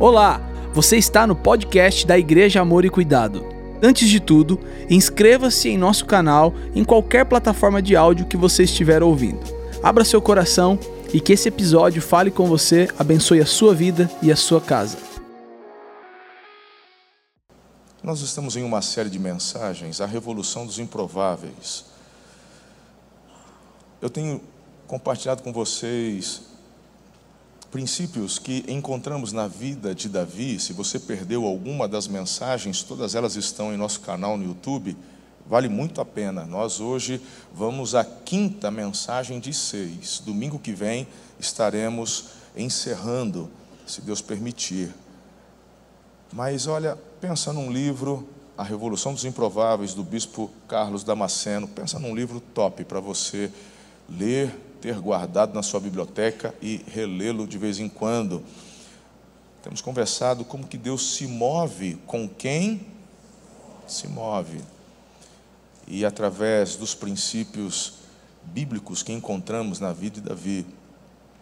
[0.00, 0.40] Olá,
[0.72, 3.44] você está no podcast da Igreja Amor e Cuidado.
[3.82, 9.02] Antes de tudo, inscreva-se em nosso canal em qualquer plataforma de áudio que você estiver
[9.02, 9.40] ouvindo.
[9.82, 10.78] Abra seu coração
[11.12, 14.98] e que esse episódio fale com você, abençoe a sua vida e a sua casa.
[18.00, 21.86] Nós estamos em uma série de mensagens, a revolução dos improváveis.
[24.00, 24.40] Eu tenho
[24.86, 26.47] compartilhado com vocês
[27.70, 30.58] princípios que encontramos na vida de Davi.
[30.58, 34.96] Se você perdeu alguma das mensagens, todas elas estão em nosso canal no YouTube.
[35.46, 36.44] Vale muito a pena.
[36.44, 37.20] Nós hoje
[37.52, 40.22] vamos à quinta mensagem de seis.
[40.24, 41.06] Domingo que vem
[41.38, 42.26] estaremos
[42.56, 43.50] encerrando,
[43.86, 44.94] se Deus permitir.
[46.32, 51.66] Mas olha, pensa num livro, A Revolução dos Improváveis, do bispo Carlos Damasceno.
[51.66, 53.50] Pensa num livro top para você
[54.08, 58.42] ler, ter guardado na sua biblioteca e relê-lo de vez em quando.
[59.62, 62.86] Temos conversado como que Deus se move com quem
[63.86, 64.60] se move.
[65.86, 67.94] E através dos princípios
[68.44, 70.66] bíblicos que encontramos na vida de Davi,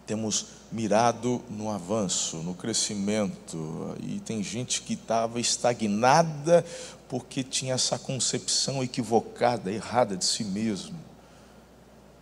[0.05, 3.95] temos mirado no avanço, no crescimento.
[4.01, 6.65] E tem gente que estava estagnada
[7.07, 11.06] porque tinha essa concepção equivocada, errada de si mesmo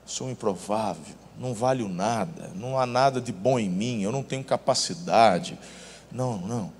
[0.05, 4.43] sou improvável, não valho nada, não há nada de bom em mim, eu não tenho
[4.43, 5.57] capacidade.
[6.11, 6.71] Não, não.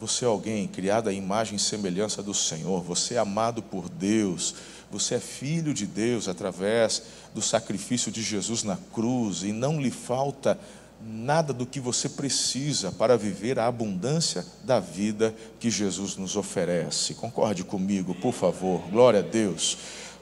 [0.00, 4.54] Você é alguém criado à imagem e semelhança do Senhor, você é amado por Deus,
[4.90, 7.02] você é filho de Deus através
[7.34, 10.58] do sacrifício de Jesus na cruz e não lhe falta
[11.00, 17.14] nada do que você precisa para viver a abundância da vida que Jesus nos oferece.
[17.14, 18.80] Concorde comigo, por favor.
[18.90, 19.78] Glória a Deus.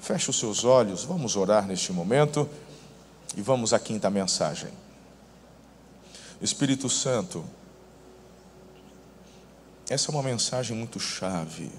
[0.06, 2.48] Feche os seus olhos, vamos orar neste momento
[3.36, 4.70] e vamos à quinta mensagem.
[6.40, 7.44] Espírito Santo,
[9.90, 11.72] essa é uma mensagem muito chave.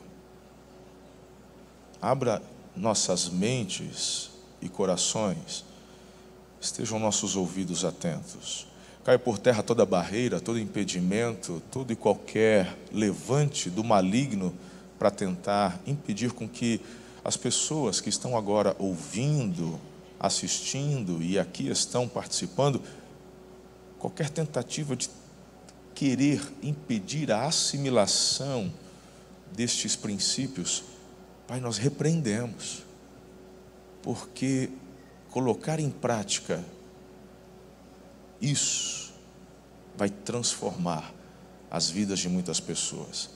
[2.01, 2.43] Abra
[2.75, 4.29] nossas mentes
[4.61, 5.63] e corações,
[6.59, 8.67] estejam nossos ouvidos atentos.
[9.05, 14.53] Caia por terra toda barreira, todo impedimento, todo e qualquer levante do maligno
[14.99, 16.81] para tentar impedir com que
[17.27, 19.77] as pessoas que estão agora ouvindo,
[20.17, 22.81] assistindo e aqui estão participando,
[23.99, 25.09] qualquer tentativa de
[25.93, 28.71] querer impedir a assimilação
[29.51, 30.85] destes princípios,
[31.45, 32.83] Pai, nós repreendemos,
[34.01, 34.69] porque
[35.29, 36.63] colocar em prática
[38.39, 39.11] isso
[39.97, 41.13] vai transformar
[41.69, 43.31] as vidas de muitas pessoas.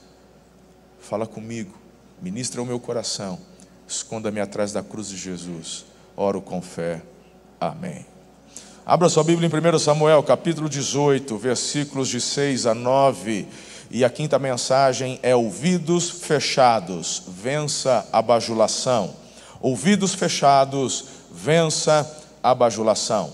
[0.98, 1.78] Fala comigo,
[2.22, 3.51] ministra o meu coração
[3.92, 5.84] Esconda-me atrás da cruz de Jesus.
[6.16, 7.02] Oro com fé.
[7.60, 8.06] Amém.
[8.86, 13.46] Abra sua Bíblia em 1 Samuel, capítulo 18, versículos de 6 a 9.
[13.90, 19.14] E a quinta mensagem é: ouvidos fechados, vença a bajulação.
[19.60, 22.10] Ouvidos fechados, vença
[22.42, 23.30] a bajulação.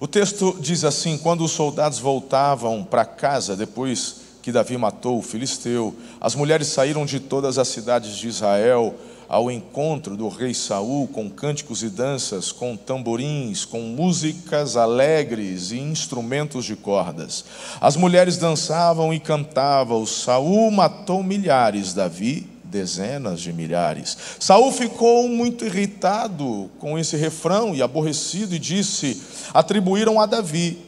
[0.00, 5.22] O texto diz assim: quando os soldados voltavam para casa depois que Davi matou o
[5.22, 8.92] filisteu, as mulheres saíram de todas as cidades de Israel
[9.30, 15.78] ao encontro do rei Saul com cânticos e danças, com tamborins, com músicas alegres e
[15.78, 17.44] instrumentos de cordas.
[17.80, 20.04] As mulheres dançavam e cantavam.
[20.04, 24.16] Saul matou milhares, Davi dezenas de milhares.
[24.38, 29.22] Saul ficou muito irritado com esse refrão e aborrecido e disse:
[29.54, 30.78] Atribuíram a Davi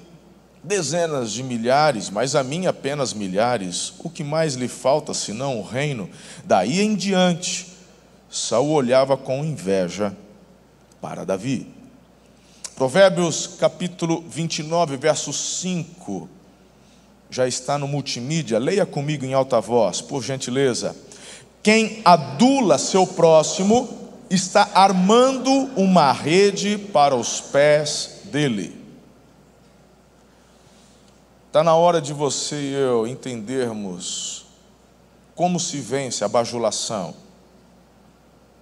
[0.65, 3.93] dezenas de milhares, mas a mim apenas milhares.
[4.01, 6.11] O que mais lhe falta senão o reino?
[6.45, 7.72] Daí em diante
[8.33, 10.17] Saul olhava com inveja
[11.03, 11.67] para Davi.
[12.75, 16.31] Provérbios capítulo 29, verso 5.
[17.29, 20.97] Já está no multimídia, leia comigo em alta voz, por gentileza.
[21.63, 23.87] Quem adula seu próximo
[24.31, 28.75] está armando uma rede para os pés dele.
[31.49, 34.47] Está na hora de você e eu entendermos
[35.35, 37.22] como se vence a bajulação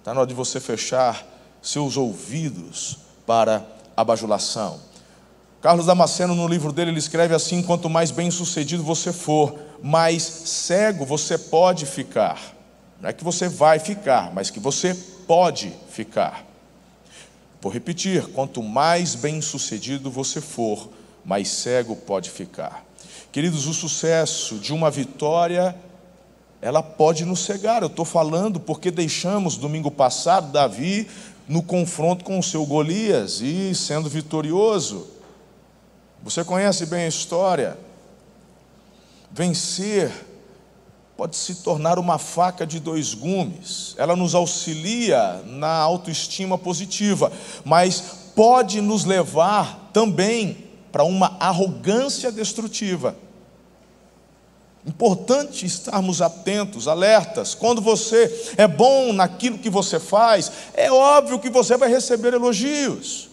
[0.01, 1.23] Está na hora de você fechar
[1.61, 3.63] seus ouvidos para
[3.95, 4.79] a bajulação.
[5.61, 11.05] Carlos Damasceno, no livro dele, ele escreve assim: quanto mais bem-sucedido você for, mais cego
[11.05, 12.41] você pode ficar.
[12.99, 14.95] Não é que você vai ficar, mas que você
[15.27, 16.47] pode ficar.
[17.61, 20.89] Vou repetir: quanto mais bem-sucedido você for,
[21.23, 22.83] mais cego pode ficar.
[23.31, 25.75] Queridos, o sucesso de uma vitória
[26.61, 27.81] ela pode nos cegar.
[27.81, 31.07] Eu estou falando porque deixamos domingo passado Davi
[31.47, 35.07] no confronto com o seu Golias e sendo vitorioso.
[36.23, 37.77] Você conhece bem a história.
[39.31, 40.11] vencer
[41.17, 43.95] pode se tornar uma faca de dois gumes.
[43.97, 47.31] Ela nos auxilia na autoestima positiva,
[47.63, 53.15] mas pode nos levar também para uma arrogância destrutiva.
[54.85, 57.53] Importante estarmos atentos, alertas.
[57.53, 63.29] Quando você é bom naquilo que você faz, é óbvio que você vai receber elogios.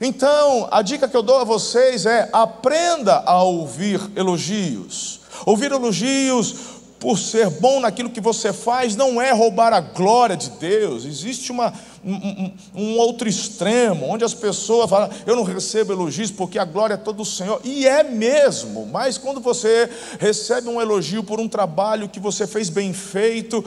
[0.00, 5.20] Então, a dica que eu dou a vocês é: aprenda a ouvir elogios.
[5.44, 6.54] Ouvir elogios
[7.04, 11.04] por ser bom naquilo que você faz não é roubar a glória de Deus.
[11.04, 11.70] Existe uma,
[12.02, 16.94] um, um, outro extremo, onde as pessoas falam, eu não recebo elogios porque a glória
[16.94, 17.60] é todo do Senhor.
[17.62, 19.86] E é mesmo, mas quando você
[20.18, 23.62] recebe um elogio por um trabalho que você fez bem feito,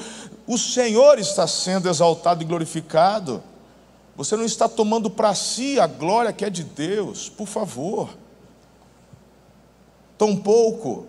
[0.48, 3.44] o Senhor está sendo exaltado e glorificado.
[4.16, 8.10] Você não está tomando para si a glória que é de Deus, por favor.
[10.18, 11.06] Tampouco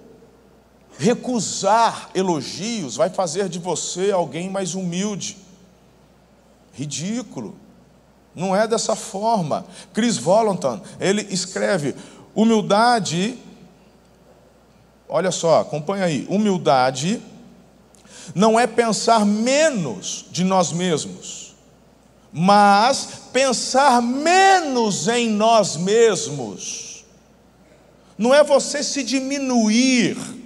[0.98, 5.38] recusar elogios vai fazer de você alguém mais humilde.
[6.72, 7.56] Ridículo.
[8.34, 9.64] Não é dessa forma.
[9.94, 11.94] Chris Volantan, ele escreve:
[12.34, 13.38] humildade,
[15.08, 16.26] olha só, acompanha aí.
[16.28, 17.22] Humildade
[18.34, 21.54] não é pensar menos de nós mesmos,
[22.32, 27.04] mas pensar menos em nós mesmos.
[28.16, 30.37] Não é você se diminuir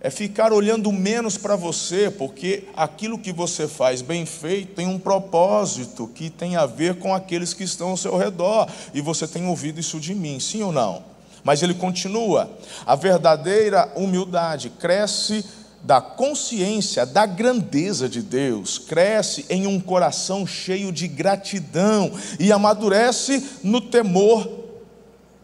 [0.00, 4.98] é ficar olhando menos para você, porque aquilo que você faz bem feito tem um
[4.98, 9.46] propósito que tem a ver com aqueles que estão ao seu redor, e você tem
[9.46, 11.02] ouvido isso de mim, sim ou não?
[11.44, 12.50] Mas ele continua:
[12.86, 15.44] a verdadeira humildade cresce
[15.82, 23.60] da consciência da grandeza de Deus, cresce em um coração cheio de gratidão e amadurece
[23.62, 24.48] no temor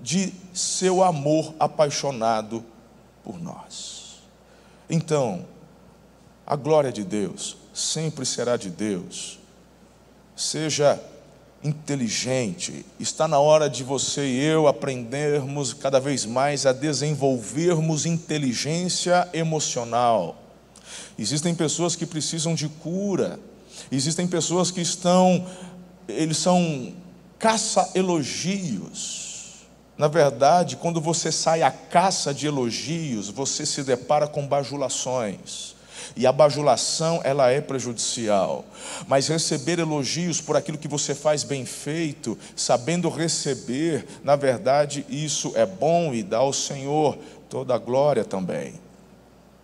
[0.03, 2.63] de seu amor apaixonado
[3.25, 3.96] por nós.
[4.89, 5.45] Então,
[6.47, 9.39] a glória de Deus sempre será de Deus.
[10.37, 11.01] Seja
[11.63, 12.87] inteligente.
[13.01, 20.37] Está na hora de você e eu aprendermos cada vez mais a desenvolvermos inteligência emocional.
[21.19, 23.41] Existem pessoas que precisam de cura.
[23.91, 25.45] Existem pessoas que estão
[26.09, 26.95] eles são
[27.37, 29.26] caça elogios
[29.99, 35.75] na verdade, quando você sai à caça de elogios, você se depara com bajulações.
[36.15, 38.65] E a bajulação, ela é prejudicial.
[39.09, 45.53] Mas receber elogios por aquilo que você faz bem feito, sabendo receber, na verdade, isso
[45.55, 47.19] é bom e dá ao Senhor
[47.49, 48.75] toda a glória também.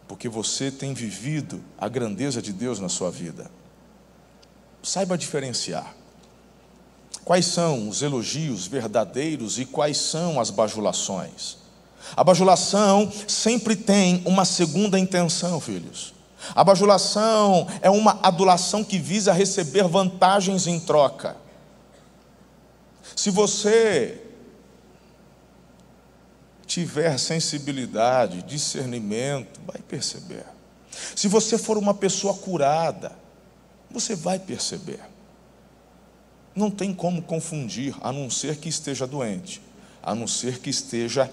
[0.09, 3.51] Porque você tem vivido a grandeza de Deus na sua vida.
[4.83, 6.02] Saiba diferenciar.
[7.25, 11.57] Quais são os elogios verdadeiros e quais são as bajulações?
[12.17, 16.13] A bajulação sempre tem uma segunda intenção, filhos.
[16.55, 21.37] A bajulação é uma adulação que visa receber vantagens em troca.
[23.15, 24.21] Se você
[26.67, 30.45] tiver sensibilidade, discernimento, vai perceber.
[31.15, 33.13] Se você for uma pessoa curada,
[33.91, 35.12] você vai perceber.
[36.55, 39.61] Não tem como confundir, a não ser que esteja doente,
[40.03, 41.31] a não ser que esteja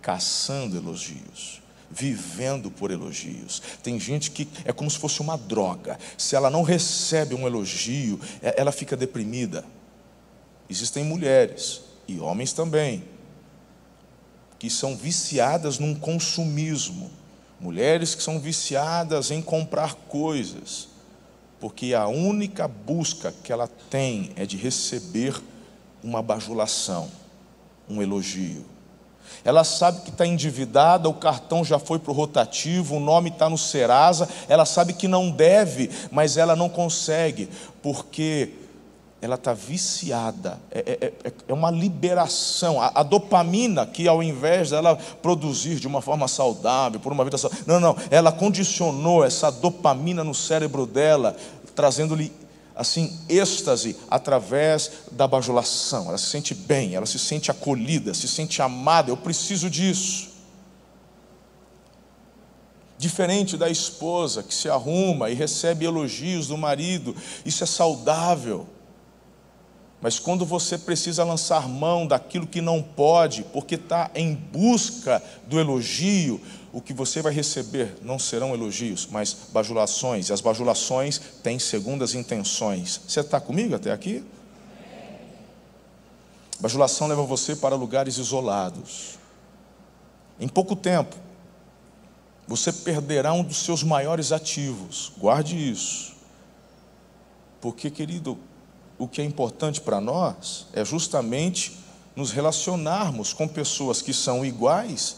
[0.00, 1.60] caçando elogios,
[1.90, 3.62] vivendo por elogios.
[3.82, 8.18] Tem gente que é como se fosse uma droga, se ela não recebe um elogio,
[8.42, 9.64] é, ela fica deprimida.
[10.70, 13.04] Existem mulheres, e homens também,
[14.58, 17.10] que são viciadas num consumismo,
[17.60, 20.91] mulheres que são viciadas em comprar coisas
[21.62, 25.40] porque a única busca que ela tem é de receber
[26.02, 27.08] uma bajulação,
[27.88, 28.64] um elogio.
[29.44, 33.48] Ela sabe que está endividada, o cartão já foi para o rotativo, o nome está
[33.48, 37.48] no Serasa, ela sabe que não deve, mas ela não consegue,
[37.80, 38.54] porque
[39.22, 42.82] ela está viciada, é, é, é, é, uma liberação.
[42.82, 47.38] A, a, dopamina, que ao invés dela produzir de uma forma saudável, por uma vida
[47.38, 51.36] saudável, não, não, ela condicionou essa dopamina no cérebro dela,
[51.72, 52.32] trazendo-lhe
[52.74, 56.08] assim êxtase através da bajulação.
[56.08, 59.08] Ela se sente bem, ela se sente acolhida, se sente amada.
[59.08, 60.32] Eu preciso disso.
[62.98, 67.14] Diferente da esposa que se arruma e recebe elogios do marido,
[67.46, 68.66] isso é saudável.
[70.02, 75.60] Mas quando você precisa lançar mão daquilo que não pode, porque está em busca do
[75.60, 76.40] elogio,
[76.72, 80.28] o que você vai receber não serão elogios, mas bajulações.
[80.28, 83.00] E as bajulações têm segundas intenções.
[83.06, 84.24] Você está comigo até aqui?
[86.58, 89.18] Bajulação leva você para lugares isolados.
[90.40, 91.14] Em pouco tempo,
[92.48, 95.12] você perderá um dos seus maiores ativos.
[95.16, 96.12] Guarde isso.
[97.60, 98.36] Porque, querido,
[99.02, 101.76] o que é importante para nós é justamente
[102.14, 105.16] nos relacionarmos com pessoas que são iguais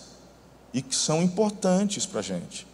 [0.72, 2.66] e que são importantes para a gente.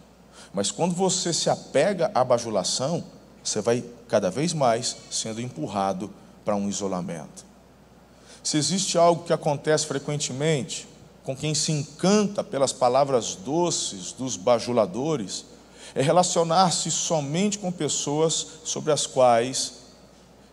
[0.54, 3.02] Mas quando você se apega à bajulação,
[3.42, 6.12] você vai cada vez mais sendo empurrado
[6.44, 7.44] para um isolamento.
[8.40, 10.86] Se existe algo que acontece frequentemente
[11.24, 15.44] com quem se encanta pelas palavras doces dos bajuladores,
[15.92, 19.79] é relacionar-se somente com pessoas sobre as quais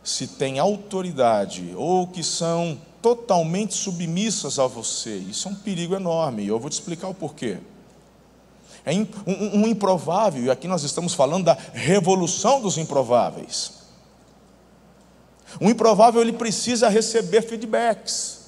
[0.08, 5.18] se tem autoridade ou que são totalmente submissas a você.
[5.18, 7.58] Isso é um perigo enorme e eu vou te explicar o porquê.
[8.86, 9.06] É um,
[9.64, 13.74] um improvável, e aqui nós estamos falando da revolução dos improváveis.
[15.60, 18.46] Um improvável ele precisa receber feedbacks.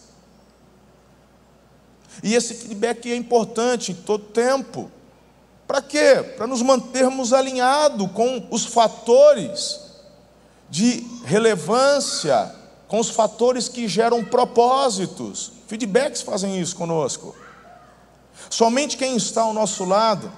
[2.23, 4.89] E esse feedback é importante em todo tempo.
[5.67, 6.23] Para quê?
[6.37, 9.88] Para nos mantermos alinhados com os fatores
[10.69, 12.55] de relevância,
[12.87, 15.51] com os fatores que geram propósitos.
[15.67, 17.35] Feedbacks fazem isso conosco.
[18.49, 20.31] Somente quem está ao nosso lado,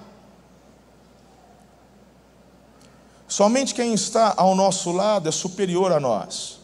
[3.27, 6.59] somente quem está ao nosso lado é superior a nós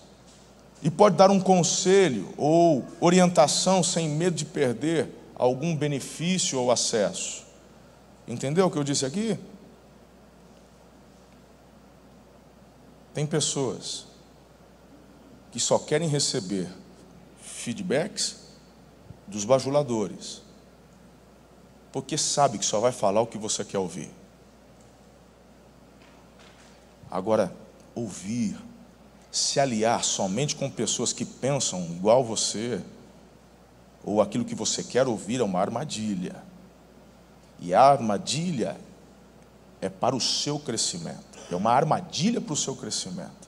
[0.82, 7.44] e pode dar um conselho ou orientação sem medo de perder algum benefício ou acesso.
[8.28, 9.40] Entendeu o que eu disse aqui?
[13.18, 14.06] Tem pessoas
[15.52, 16.70] que só querem receber
[17.42, 18.42] feedbacks
[19.26, 20.44] dos bajuladores,
[21.92, 24.12] porque sabe que só vai falar o que você quer ouvir.
[27.10, 27.52] Agora,
[27.96, 28.56] ouvir
[29.32, 32.80] se aliar somente com pessoas que pensam igual você,
[34.06, 36.36] ou aquilo que você quer ouvir é uma armadilha.
[37.60, 38.78] E a armadilha
[39.82, 43.48] é para o seu crescimento, é uma armadilha para o seu crescimento.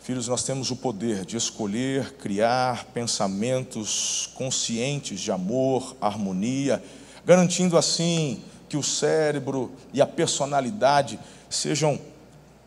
[0.00, 6.82] Filhos, nós temos o poder de escolher, criar pensamentos conscientes de amor, harmonia,
[7.24, 11.18] garantindo assim que o cérebro e a personalidade
[11.48, 11.98] sejam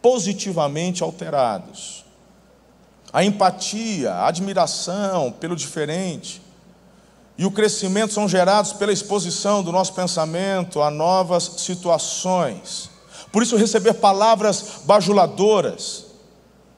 [0.01, 2.05] positivamente alterados.
[3.13, 6.41] A empatia, a admiração pelo diferente
[7.37, 12.89] e o crescimento são gerados pela exposição do nosso pensamento a novas situações.
[13.31, 16.05] Por isso, receber palavras bajuladoras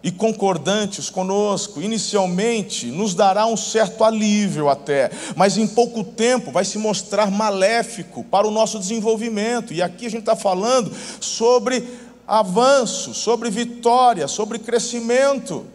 [0.02, 6.64] e concordantes conosco, inicialmente, nos dará um certo alívio até, mas em pouco tempo vai
[6.64, 9.74] se mostrar maléfico para o nosso desenvolvimento.
[9.74, 11.86] E aqui a gente está falando sobre
[12.26, 15.66] avanço, sobre vitória, sobre crescimento.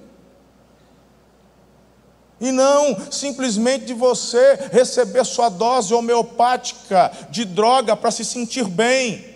[2.41, 9.34] E não simplesmente de você receber sua dose homeopática de droga para se sentir bem.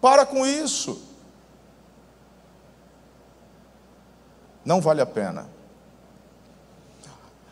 [0.00, 1.00] Para com isso.
[4.64, 5.48] Não vale a pena.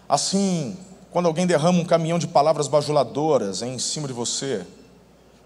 [0.09, 0.77] Assim,
[1.11, 4.67] quando alguém derrama um caminhão de palavras bajuladoras em cima de você,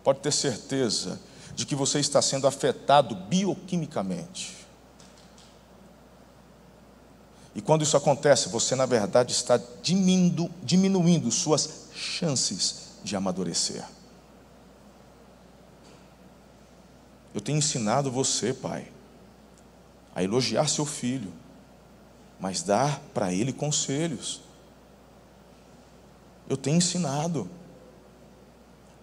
[0.03, 1.21] pode ter certeza
[1.55, 4.57] de que você está sendo afetado bioquimicamente.
[7.55, 13.85] E quando isso acontece, você na verdade está diminuindo, diminuindo suas chances de amadurecer.
[17.35, 18.89] Eu tenho ensinado você, pai,
[20.15, 21.33] a elogiar seu filho,
[22.41, 24.41] mas dar para ele conselhos.
[26.49, 27.49] Eu tenho ensinado.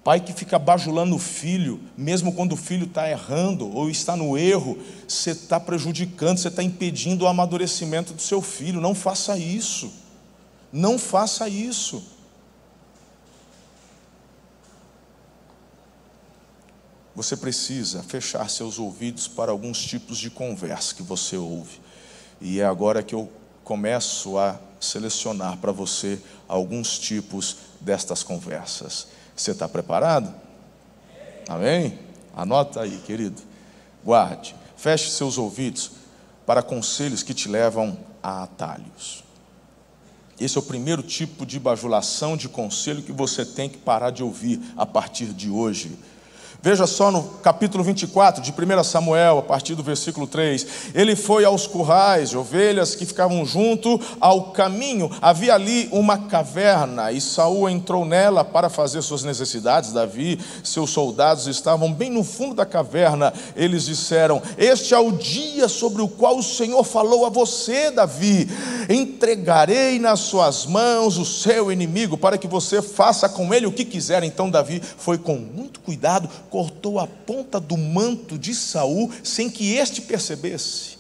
[0.04, 4.38] Pai que fica bajulando o filho, mesmo quando o filho está errando ou está no
[4.38, 4.78] erro,
[5.08, 8.80] você está prejudicando, você está impedindo o amadurecimento do seu filho.
[8.80, 9.92] Não faça isso.
[10.72, 12.04] Não faça isso.
[17.16, 21.80] Você precisa fechar seus ouvidos para alguns tipos de conversa que você ouve.
[22.42, 23.32] E é agora que eu
[23.64, 29.08] começo a selecionar para você alguns tipos destas conversas.
[29.36, 30.34] Você está preparado?
[31.48, 31.98] Amém?
[32.36, 33.42] Anota aí, querido.
[34.04, 34.56] Guarde.
[34.76, 35.92] Feche seus ouvidos
[36.46, 39.24] para conselhos que te levam a atalhos.
[40.40, 44.22] Esse é o primeiro tipo de bajulação, de conselho que você tem que parar de
[44.22, 45.98] ouvir a partir de hoje.
[46.62, 50.66] Veja só no capítulo 24 de 1 Samuel, a partir do versículo 3.
[50.96, 55.12] Ele foi aos currais de ovelhas que ficavam junto ao caminho.
[55.22, 59.92] Havia ali uma caverna e Saul entrou nela para fazer suas necessidades.
[59.92, 63.34] Davi, seus soldados estavam bem no fundo da caverna.
[63.56, 68.50] Eles disseram: Este é o dia sobre o qual o Senhor falou a você, Davi.
[68.90, 73.86] Entregarei nas suas mãos o seu inimigo para que você faça com ele o que
[73.86, 74.24] quiser.
[74.24, 79.74] Então Davi foi com muito cuidado cortou a ponta do manto de Saul sem que
[79.74, 80.98] este percebesse.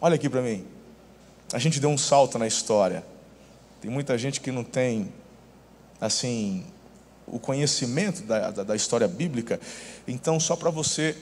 [0.00, 0.64] Olha aqui para mim.
[1.52, 3.04] A gente deu um salto na história.
[3.82, 5.12] Tem muita gente que não tem,
[6.00, 6.64] assim,
[7.26, 9.60] o conhecimento da, da, da história bíblica.
[10.08, 11.14] Então, só para você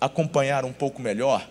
[0.00, 1.48] acompanhar um pouco melhor,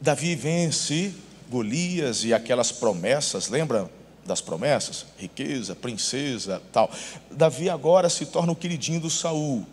[0.00, 1.14] Davi vence
[1.48, 3.88] Golias e aquelas promessas, lembra?
[4.26, 6.90] Das promessas, riqueza, princesa, tal.
[7.30, 9.64] Davi agora se torna o queridinho do Saul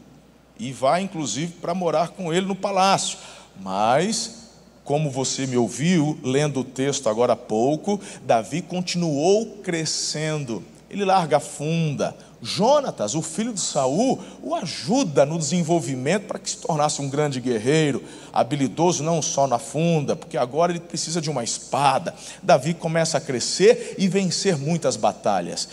[0.60, 3.18] e vai inclusive para morar com ele no palácio.
[3.60, 4.44] Mas
[4.84, 10.64] como você me ouviu lendo o texto agora há pouco, Davi continuou crescendo.
[10.94, 16.52] Ele larga a funda, Jonatas, o filho de Saul, o ajuda no desenvolvimento para que
[16.52, 21.32] se tornasse um grande guerreiro, habilidoso não só na funda, porque agora ele precisa de
[21.32, 22.14] uma espada.
[22.44, 25.68] Davi começa a crescer e vencer muitas batalhas.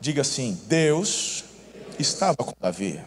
[0.00, 1.44] Diga assim: Deus
[1.96, 2.98] estava com Davi.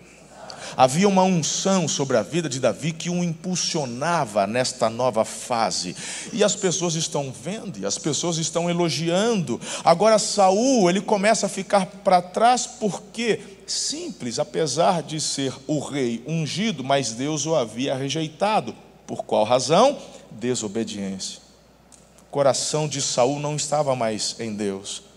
[0.75, 5.95] Havia uma unção sobre a vida de Davi que o impulsionava nesta nova fase.
[6.31, 9.59] E as pessoas estão vendo, e as pessoas estão elogiando.
[9.83, 16.23] Agora Saul, ele começa a ficar para trás porque simples, apesar de ser o rei
[16.27, 18.75] ungido, mas Deus o havia rejeitado.
[19.05, 19.97] Por qual razão?
[20.31, 21.39] Desobediência.
[22.21, 25.10] O coração de Saul não estava mais em Deus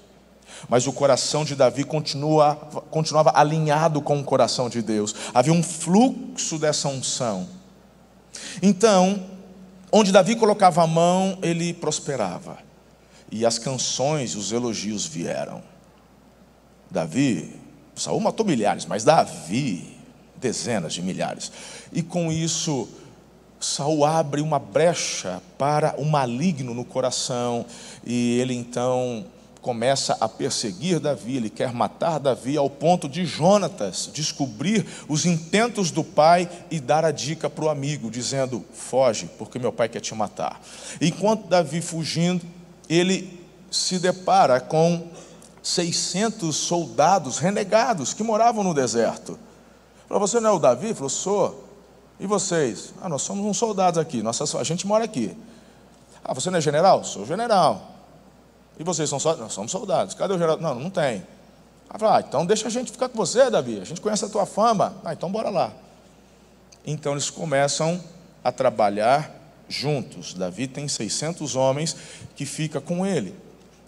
[0.68, 2.56] mas o coração de Davi continua,
[2.90, 5.14] continuava alinhado com o coração de Deus.
[5.32, 7.48] Havia um fluxo dessa unção.
[8.62, 9.24] Então,
[9.92, 12.58] onde Davi colocava a mão, ele prosperava.
[13.30, 15.62] E as canções, os elogios vieram.
[16.90, 17.60] Davi,
[17.94, 19.96] Saul matou milhares, mas Davi,
[20.36, 21.50] dezenas de milhares.
[21.92, 22.88] E com isso,
[23.60, 27.64] Saul abre uma brecha para o maligno no coração,
[28.04, 29.24] e ele então
[29.64, 35.90] começa a perseguir Davi, ele quer matar Davi, ao ponto de Jonatas descobrir os intentos
[35.90, 40.00] do pai e dar a dica para o amigo, dizendo: Foge, porque meu pai quer
[40.00, 40.60] te matar.
[41.00, 42.44] Enquanto Davi fugindo,
[42.90, 45.08] ele se depara com
[45.62, 49.38] 600 soldados renegados que moravam no deserto.
[50.06, 50.92] Falou: Você não é o Davi?
[50.92, 51.64] Falou: Sou.
[52.20, 52.92] E vocês?
[53.00, 55.34] Ah, nós somos uns soldados aqui, nossa, a gente mora aqui.
[56.22, 57.02] Ah, você não é general?
[57.02, 57.93] Sou general.
[58.78, 59.44] E vocês são soldados?
[59.44, 60.14] Nós somos soldados.
[60.14, 60.58] Cadê o geral?
[60.58, 61.26] Não, não tem.
[61.88, 63.80] Ela fala, ah, então deixa a gente ficar com você, Davi.
[63.80, 64.94] A gente conhece a tua fama.
[65.04, 65.72] Ah, então bora lá.
[66.86, 68.00] Então eles começam
[68.42, 69.30] a trabalhar
[69.68, 70.34] juntos.
[70.34, 71.96] Davi tem 600 homens
[72.34, 73.34] que fica com ele.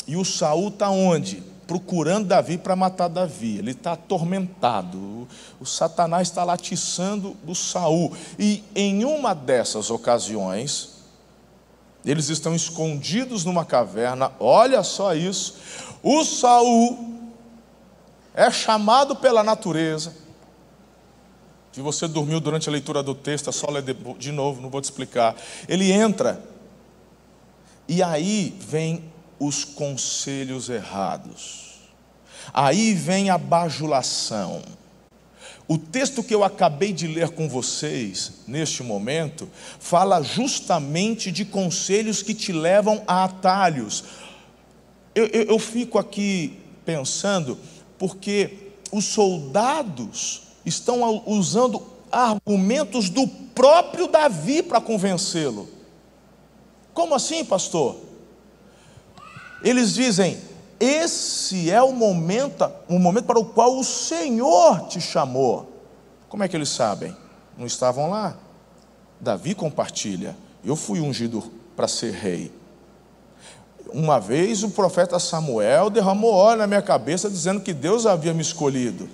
[0.06, 1.42] E o Saul está onde?
[1.66, 3.58] Procurando Davi para matar Davi.
[3.58, 5.28] Ele está atormentado.
[5.60, 8.16] O Satanás está latiçando o Saul.
[8.38, 10.95] E em uma dessas ocasiões,
[12.06, 14.30] eles estão escondidos numa caverna.
[14.38, 15.56] Olha só isso.
[16.02, 17.30] O Saul
[18.32, 20.14] é chamado pela natureza.
[21.72, 23.82] Se você dormiu durante a leitura do texto, é só ler
[24.18, 25.34] de novo, não vou te explicar.
[25.68, 26.40] Ele entra.
[27.88, 31.80] E aí vem os conselhos errados.
[32.54, 34.62] Aí vem a bajulação.
[35.68, 39.48] O texto que eu acabei de ler com vocês, neste momento,
[39.80, 44.04] fala justamente de conselhos que te levam a atalhos.
[45.12, 47.58] Eu, eu, eu fico aqui pensando,
[47.98, 55.68] porque os soldados estão usando argumentos do próprio Davi para convencê-lo.
[56.94, 57.96] Como assim, pastor?
[59.64, 60.38] Eles dizem:
[60.78, 65.72] esse é o momento, o momento para o qual o Senhor te chamou.
[66.28, 67.16] Como é que eles sabem?
[67.56, 68.36] Não estavam lá.
[69.20, 70.36] Davi compartilha.
[70.64, 71.42] Eu fui ungido
[71.74, 72.52] para ser rei.
[73.92, 78.42] Uma vez o profeta Samuel derramou óleo na minha cabeça dizendo que Deus havia me
[78.42, 79.08] escolhido.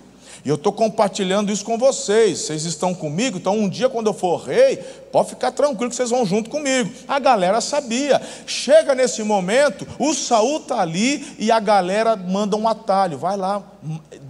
[0.44, 2.40] E eu estou compartilhando isso com vocês.
[2.40, 4.76] Vocês estão comigo, então um dia, quando eu for rei,
[5.12, 6.90] pode ficar tranquilo que vocês vão junto comigo.
[7.06, 8.20] A galera sabia.
[8.46, 13.18] Chega nesse momento, o Saul está ali e a galera manda um atalho.
[13.18, 13.62] Vai lá,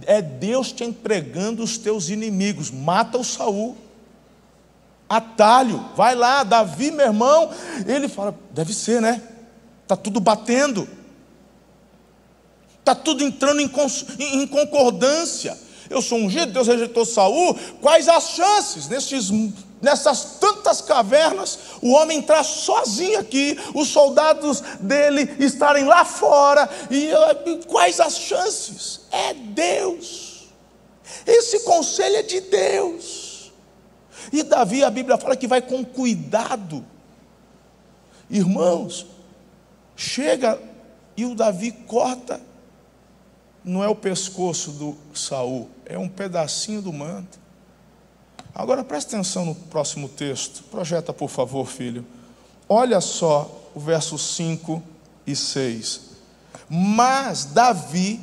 [0.05, 2.69] é Deus te entregando os teus inimigos.
[2.69, 3.77] Mata o Saul.
[5.09, 7.49] Atalho, vai lá, Davi, meu irmão.
[7.87, 9.21] Ele fala: deve ser, né?
[9.83, 10.87] Está tudo batendo.
[12.79, 15.57] Está tudo entrando em concordância.
[15.89, 17.57] Eu sou ungido, Deus rejeitou Saul.
[17.81, 19.29] Quais as chances nesses,
[19.81, 27.11] nessas tantas cavernas, o homem entrar sozinho aqui, os soldados dele estarem lá fora, e
[27.67, 29.01] quais as chances?
[29.11, 30.47] É Deus.
[31.25, 33.51] Esse conselho é de Deus.
[34.31, 36.85] E Davi, a Bíblia fala que vai com cuidado.
[38.29, 39.05] Irmãos,
[39.95, 40.59] chega
[41.15, 42.41] e o Davi corta
[43.63, 47.39] não é o pescoço do Saul, é um pedacinho do manto.
[48.53, 50.63] Agora preste atenção no próximo texto.
[50.63, 52.05] Projeta, por favor, filho.
[52.69, 54.81] Olha só o verso 5
[55.25, 56.01] e 6.
[56.69, 58.19] Mas Davi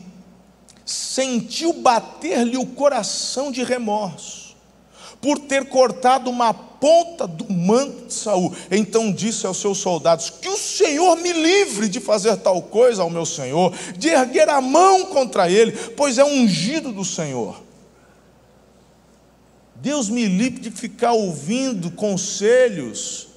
[0.85, 4.50] sentiu bater-lhe o coração de remorso,
[5.21, 8.55] por ter cortado uma ponta do manto de Saul.
[8.71, 13.11] Então disse aos seus soldados: Que o Senhor me livre de fazer tal coisa ao
[13.11, 17.63] meu Senhor, de erguer a mão contra ele, pois é ungido do Senhor.
[19.77, 23.29] Deus me livre de ficar ouvindo conselhos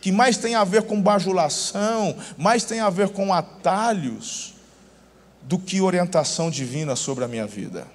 [0.00, 4.54] que mais tem a ver com bajulação, mais tem a ver com atalhos,
[5.42, 7.86] do que orientação divina sobre a minha vida.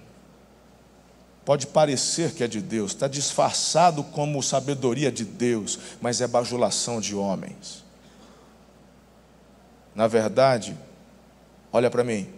[1.43, 7.01] Pode parecer que é de Deus, está disfarçado como sabedoria de Deus, mas é bajulação
[7.01, 7.83] de homens.
[9.95, 10.77] Na verdade,
[11.73, 12.29] olha para mim,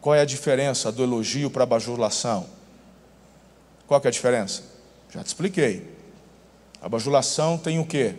[0.00, 2.46] qual é a diferença do elogio para a bajulação?
[3.86, 4.62] Qual é a diferença?
[5.12, 5.86] Já te expliquei.
[6.80, 8.14] A bajulação tem o quê?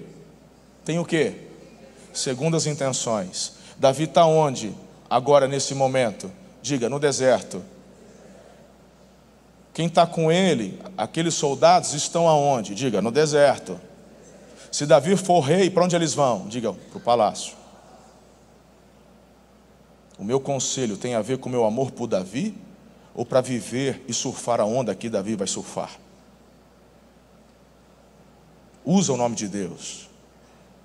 [0.86, 1.48] Tem o quê?
[2.14, 3.54] Segundo as intenções.
[3.78, 4.74] Davi está onde
[5.10, 6.32] agora nesse momento?
[6.62, 7.64] Diga, no deserto.
[9.74, 12.76] Quem está com ele, aqueles soldados estão aonde?
[12.76, 13.80] Diga, no deserto.
[14.72, 16.48] Se Davi for rei, para onde eles vão?
[16.48, 17.56] Diga, para o palácio.
[20.18, 22.56] O meu conselho tem a ver com o meu amor por Davi
[23.16, 26.00] ou para viver e surfar a onda que Davi vai surfar?
[28.86, 30.10] Usa o nome de Deus.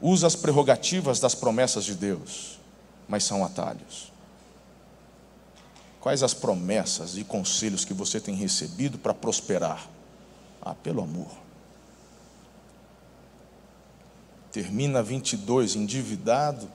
[0.00, 2.58] Usa as prerrogativas das promessas de Deus,
[3.08, 4.07] mas são atalhos.
[6.00, 9.88] Quais as promessas e conselhos que você tem recebido para prosperar?
[10.62, 11.30] Ah, pelo amor.
[14.52, 16.68] Termina 22 endividado,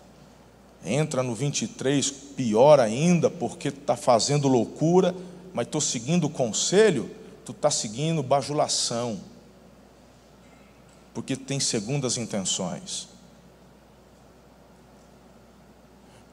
[0.85, 5.15] entra no 23 pior ainda, porque está fazendo loucura,
[5.53, 7.09] mas estou seguindo o conselho,
[7.45, 9.19] tu está seguindo bajulação,
[11.13, 13.12] porque tem segundas intenções.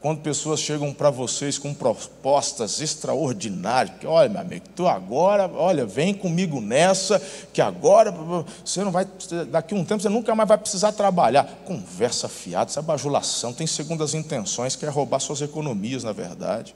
[0.01, 5.85] Quando pessoas chegam para vocês com propostas extraordinárias, que olha, meu amigo, tu agora, olha,
[5.85, 7.21] vem comigo nessa,
[7.53, 9.07] que agora você não vai,
[9.51, 11.45] daqui a um tempo você nunca mais vai precisar trabalhar.
[11.67, 16.75] Conversa fiada, essa bajulação, tem segundas intenções, quer roubar suas economias, na verdade.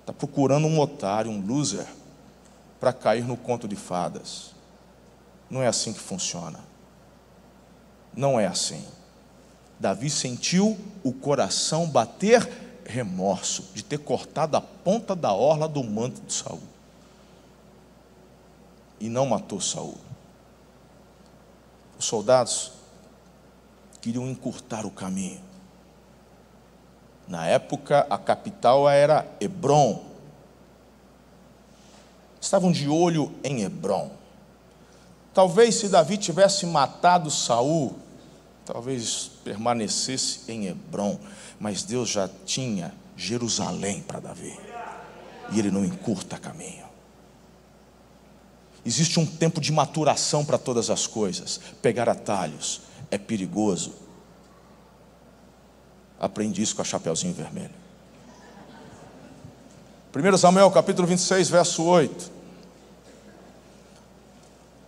[0.00, 1.86] Está procurando um otário, um loser,
[2.80, 4.52] para cair no conto de fadas.
[5.50, 6.60] Não é assim que funciona.
[8.16, 8.82] Não é assim.
[9.84, 12.50] Davi sentiu o coração bater
[12.86, 16.62] remorso de ter cortado a ponta da orla do manto de Saul.
[18.98, 19.98] E não matou Saul.
[21.98, 22.72] Os soldados
[24.00, 25.42] queriam encurtar o caminho.
[27.28, 30.02] Na época, a capital era Hebron.
[32.40, 34.10] Estavam de olho em Hebron.
[35.34, 37.98] Talvez se Davi tivesse matado Saul,
[38.64, 41.18] talvez permanecesse em Hebron,
[41.58, 44.58] mas Deus já tinha Jerusalém para Davi,
[45.52, 46.84] e ele não encurta caminho.
[48.84, 53.94] Existe um tempo de maturação para todas as coisas, pegar atalhos é perigoso.
[56.18, 57.70] Aprendi isso com a Chapeuzinho Vermelho.
[60.14, 62.33] 1 Samuel capítulo 26, verso 8.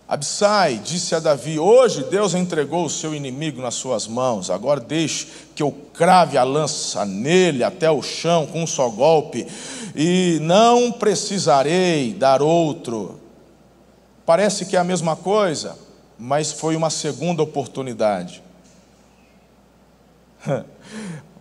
[0.09, 5.27] Absai disse a Davi: Hoje Deus entregou o seu inimigo nas suas mãos, agora deixe
[5.55, 9.47] que eu crave a lança nele até o chão com um só golpe,
[9.97, 13.21] e não precisarei dar outro.
[14.25, 15.77] Parece que é a mesma coisa,
[16.19, 18.43] mas foi uma segunda oportunidade.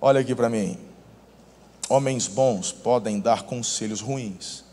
[0.01, 0.77] Olha aqui para mim.
[1.87, 4.64] Homens bons podem dar conselhos ruins.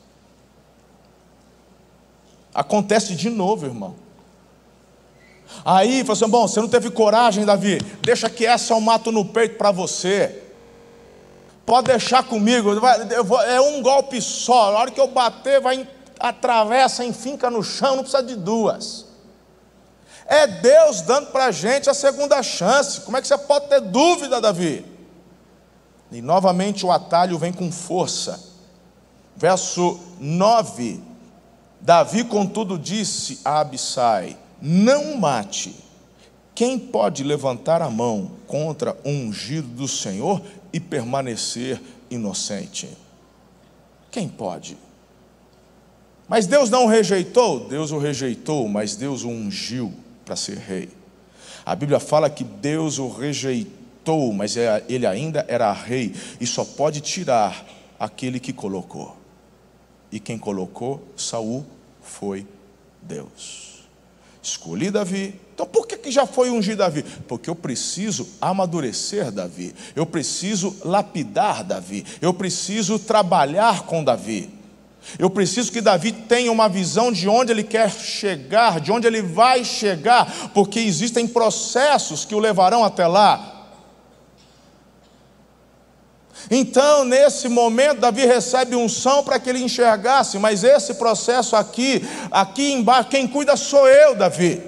[2.54, 3.94] Acontece de novo, irmão.
[5.64, 9.24] Aí, fala assim: bom, você não teve coragem, Davi, deixa que essa eu mato no
[9.24, 10.42] peito para você.
[11.64, 12.70] Pode deixar comigo,
[13.46, 14.72] é um golpe só.
[14.72, 15.88] Na hora que eu bater, vai
[16.18, 19.06] atravessa, enfinca no chão, não precisa de duas.
[20.26, 23.00] É Deus dando para a gente a segunda chance.
[23.02, 24.84] Como é que você pode ter dúvida, Davi?
[26.10, 28.40] E novamente o atalho vem com força.
[29.36, 31.11] Verso 9
[31.82, 35.74] Davi, contudo, disse a Abissai: Não mate.
[36.54, 40.40] Quem pode levantar a mão contra o ungido do Senhor
[40.72, 42.88] e permanecer inocente?
[44.12, 44.76] Quem pode?
[46.28, 47.66] Mas Deus não o rejeitou?
[47.66, 49.92] Deus o rejeitou, mas Deus o ungiu
[50.24, 50.88] para ser rei.
[51.66, 56.64] A Bíblia fala que Deus o rejeitou, mas é, ele ainda era rei e só
[56.64, 57.66] pode tirar
[57.98, 59.21] aquele que colocou.
[60.12, 61.64] E quem colocou Saul
[62.02, 62.46] foi
[63.00, 63.80] Deus.
[64.42, 65.40] Escolhi Davi.
[65.54, 67.02] Então por que, que já foi ungir Davi?
[67.26, 69.74] Porque eu preciso amadurecer Davi.
[69.96, 72.04] Eu preciso lapidar Davi.
[72.20, 74.50] Eu preciso trabalhar com Davi.
[75.18, 79.20] Eu preciso que Davi tenha uma visão de onde ele quer chegar, de onde ele
[79.20, 83.61] vai chegar, porque existem processos que o levarão até lá.
[86.50, 92.72] Então, nesse momento, Davi recebe unção para que ele enxergasse, mas esse processo aqui, aqui
[92.72, 94.62] embaixo, quem cuida sou eu, Davi.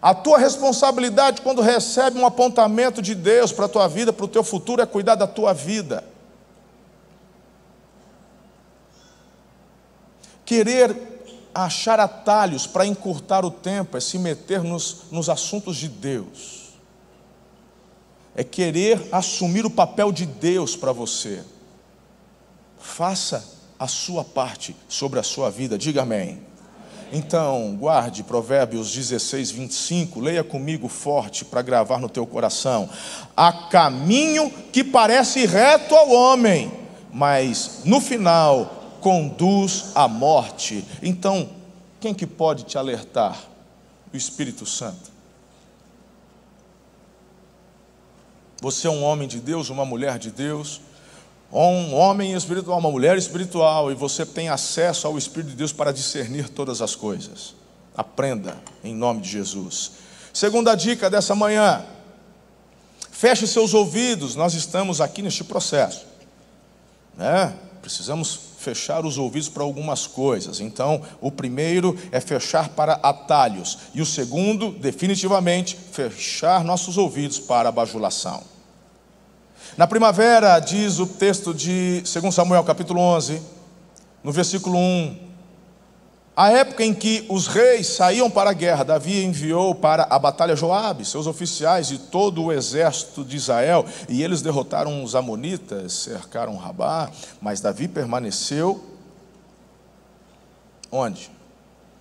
[0.00, 4.28] A tua responsabilidade quando recebe um apontamento de Deus para a tua vida, para o
[4.28, 6.04] teu futuro, é cuidar da tua vida.
[10.44, 10.94] Querer
[11.54, 16.61] achar atalhos para encurtar o tempo é se meter nos, nos assuntos de Deus
[18.34, 21.42] é querer assumir o papel de Deus para você.
[22.78, 23.44] Faça
[23.78, 26.40] a sua parte sobre a sua vida, diga amém.
[27.12, 32.88] Então, guarde Provérbios 16, 25, leia comigo forte para gravar no teu coração.
[33.36, 36.72] Há caminho que parece reto ao homem,
[37.12, 40.82] mas no final conduz à morte.
[41.02, 41.50] Então,
[42.00, 43.38] quem que pode te alertar?
[44.12, 45.11] O Espírito Santo.
[48.62, 50.80] Você é um homem de Deus, uma mulher de Deus,
[51.52, 55.92] um homem espiritual, uma mulher espiritual, e você tem acesso ao Espírito de Deus para
[55.92, 57.56] discernir todas as coisas.
[57.96, 59.90] Aprenda em nome de Jesus.
[60.32, 61.84] Segunda dica dessa manhã:
[63.10, 66.06] feche seus ouvidos, nós estamos aqui neste processo.
[67.16, 67.52] Né?
[67.80, 70.60] Precisamos fechar os ouvidos para algumas coisas.
[70.60, 77.68] Então, o primeiro é fechar para atalhos, e o segundo, definitivamente, fechar nossos ouvidos para
[77.68, 78.42] a bajulação.
[79.76, 83.42] Na primavera, diz o texto de 2 Samuel, capítulo 11,
[84.22, 85.31] no versículo 1,
[86.34, 90.56] a época em que os reis saíam para a guerra, Davi enviou para a batalha
[90.56, 96.56] Joabe, seus oficiais e todo o exército de Israel, e eles derrotaram os amonitas, cercaram
[96.56, 98.82] Rabá, mas Davi permaneceu
[100.90, 101.30] onde?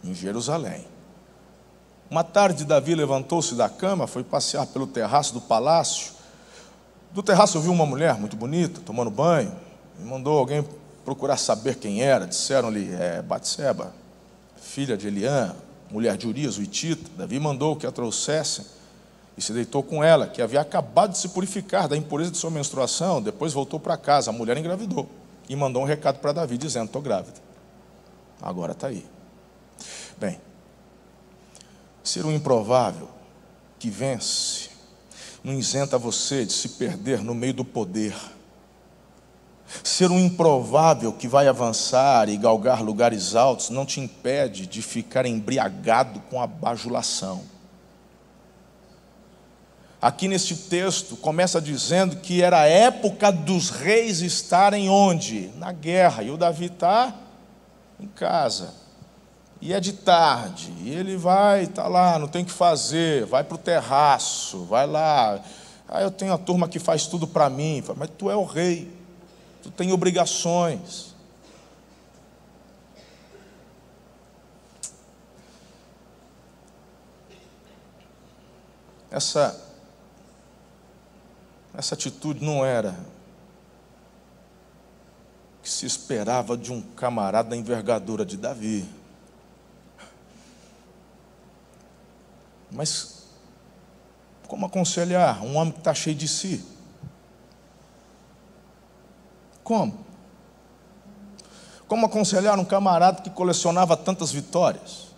[0.03, 0.87] Em Jerusalém.
[2.09, 6.13] Uma tarde Davi levantou-se da cama, foi passear pelo terraço do palácio,
[7.11, 9.53] do terraço eu vi uma mulher muito bonita, tomando banho,
[9.99, 10.65] e mandou alguém
[11.03, 12.25] procurar saber quem era.
[12.25, 13.93] Disseram-lhe, é Batseba,
[14.61, 15.53] filha de Eliã,
[15.89, 17.09] mulher de Urias, o Itita.
[17.17, 18.63] Davi mandou que a trouxessem
[19.37, 22.51] e se deitou com ela, que havia acabado de se purificar da impureza de sua
[22.51, 23.21] menstruação.
[23.21, 25.09] Depois voltou para casa, a mulher engravidou
[25.49, 27.39] e mandou um recado para Davi dizendo: Estou grávida.
[28.41, 29.05] Agora está aí.
[30.17, 30.39] Bem,
[32.03, 33.09] ser um improvável
[33.79, 34.69] que vence
[35.43, 38.15] não isenta você de se perder no meio do poder.
[39.83, 45.25] Ser um improvável que vai avançar e galgar lugares altos não te impede de ficar
[45.25, 47.41] embriagado com a bajulação.
[50.01, 55.51] Aqui neste texto começa dizendo que era a época dos reis estarem onde?
[55.57, 56.23] Na guerra.
[56.23, 57.13] E o Davi está
[57.99, 58.73] em casa.
[59.61, 63.43] E é de tarde, e ele vai, está lá, não tem o que fazer, vai
[63.43, 65.39] para o terraço, vai lá.
[65.87, 67.83] Ah, eu tenho a turma que faz tudo para mim.
[67.95, 68.91] Mas tu é o rei,
[69.61, 71.11] tu tem obrigações.
[79.11, 79.61] Essa,
[81.73, 82.97] essa atitude não era
[85.61, 88.89] que se esperava de um camarada da envergadura de Davi.
[92.71, 93.27] Mas
[94.47, 96.70] como aconselhar um homem que está cheio de si?
[99.71, 100.05] Como?
[101.87, 105.15] Como aconselhar um camarada que colecionava tantas vitórias?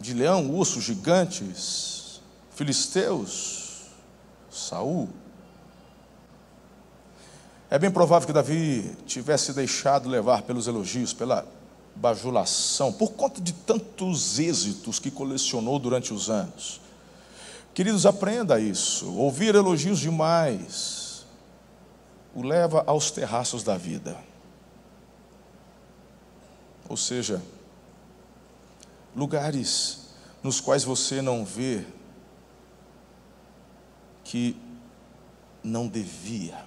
[0.00, 3.82] De leão, urso, gigantes, filisteus,
[4.50, 5.10] Saul.
[7.68, 11.46] É bem provável que Davi tivesse deixado levar pelos elogios, pela
[11.94, 16.80] bajulação, por conta de tantos êxitos que colecionou durante os anos.
[17.74, 19.14] Queridos, aprenda isso.
[19.16, 21.05] Ouvir elogios demais
[22.36, 24.14] o leva aos terraços da vida.
[26.86, 27.42] Ou seja,
[29.16, 30.10] lugares
[30.42, 31.82] nos quais você não vê
[34.22, 34.54] que
[35.64, 36.62] não devia.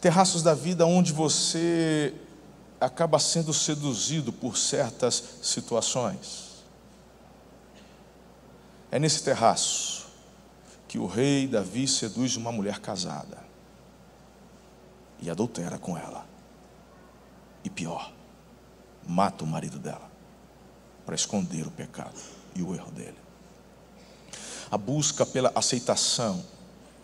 [0.00, 2.12] Terraços da vida onde você
[2.80, 6.64] acaba sendo seduzido por certas situações.
[8.90, 10.03] É nesse terraço
[10.94, 13.38] que o rei Davi seduz uma mulher casada
[15.20, 16.24] e adultera com ela.
[17.64, 18.12] E pior,
[19.04, 20.08] mata o marido dela
[21.04, 22.14] para esconder o pecado
[22.54, 23.18] e o erro dele.
[24.70, 26.44] A busca pela aceitação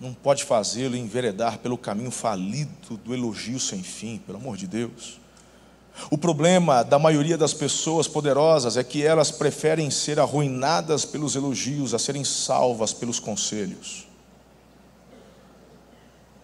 [0.00, 5.19] não pode fazê-lo enveredar pelo caminho falido do elogio sem fim, pelo amor de Deus.
[6.08, 11.92] O problema da maioria das pessoas poderosas é que elas preferem ser arruinadas pelos elogios
[11.92, 14.06] a serem salvas pelos conselhos.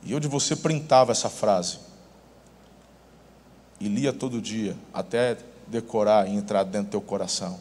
[0.05, 1.79] E eu de você printava essa frase
[3.81, 7.59] e lia todo dia até decorar e entrar dentro do teu coração.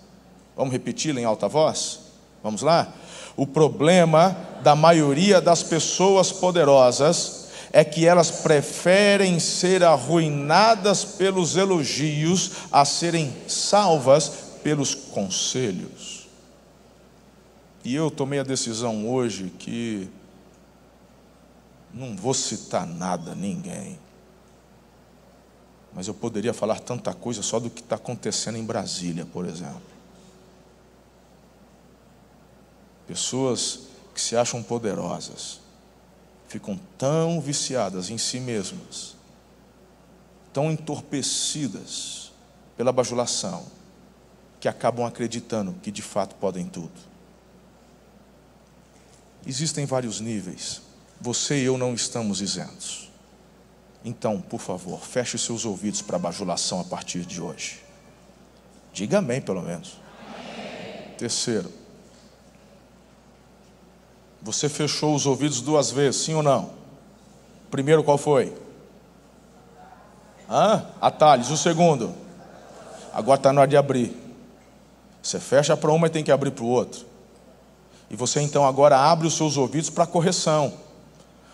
[0.55, 1.99] Vamos repeti-la em alta voz?
[2.43, 2.93] Vamos lá?
[3.35, 7.44] O problema da maioria das pessoas poderosas
[7.75, 14.29] é que elas preferem ser arruinadas pelos elogios a serem salvas
[14.63, 16.25] pelos conselhos.
[17.83, 20.09] E eu tomei a decisão hoje que
[21.93, 23.99] não vou citar nada, ninguém.
[25.93, 29.81] Mas eu poderia falar tanta coisa só do que está acontecendo em Brasília, por exemplo.
[33.05, 33.81] Pessoas
[34.13, 35.64] que se acham poderosas
[36.47, 39.15] ficam tão viciadas em si mesmas,
[40.53, 42.31] tão entorpecidas
[42.77, 43.65] pela bajulação,
[44.59, 46.93] que acabam acreditando que de fato podem tudo.
[49.45, 50.81] Existem vários níveis,
[51.21, 53.11] você e eu não estamos isentos.
[54.03, 57.83] Então, por favor, feche seus ouvidos para a bajulação a partir de hoje.
[58.93, 59.99] Diga amém, pelo menos.
[60.19, 61.15] Amém.
[61.17, 61.71] Terceiro,
[64.45, 66.69] você fechou os ouvidos duas vezes, sim ou não?
[67.71, 68.53] Primeiro qual foi?
[70.47, 70.85] Hã?
[71.01, 71.49] Atalhos.
[71.49, 72.13] O segundo?
[73.11, 74.15] Agora está na hora de abrir.
[75.19, 77.07] Você fecha para uma e tem que abrir para o outro.
[78.07, 80.71] E você então agora abre os seus ouvidos para correção.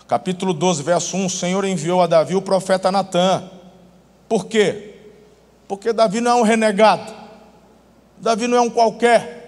[0.05, 3.49] Capítulo 12, verso 1: O Senhor enviou a Davi o profeta Natã.
[4.27, 4.95] Por quê?
[5.65, 7.13] Porque Davi não é um renegado.
[8.17, 9.40] Davi não é um qualquer.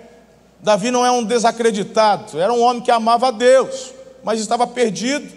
[0.63, 5.29] Davi não é um desacreditado, era um homem que amava a Deus, mas estava perdido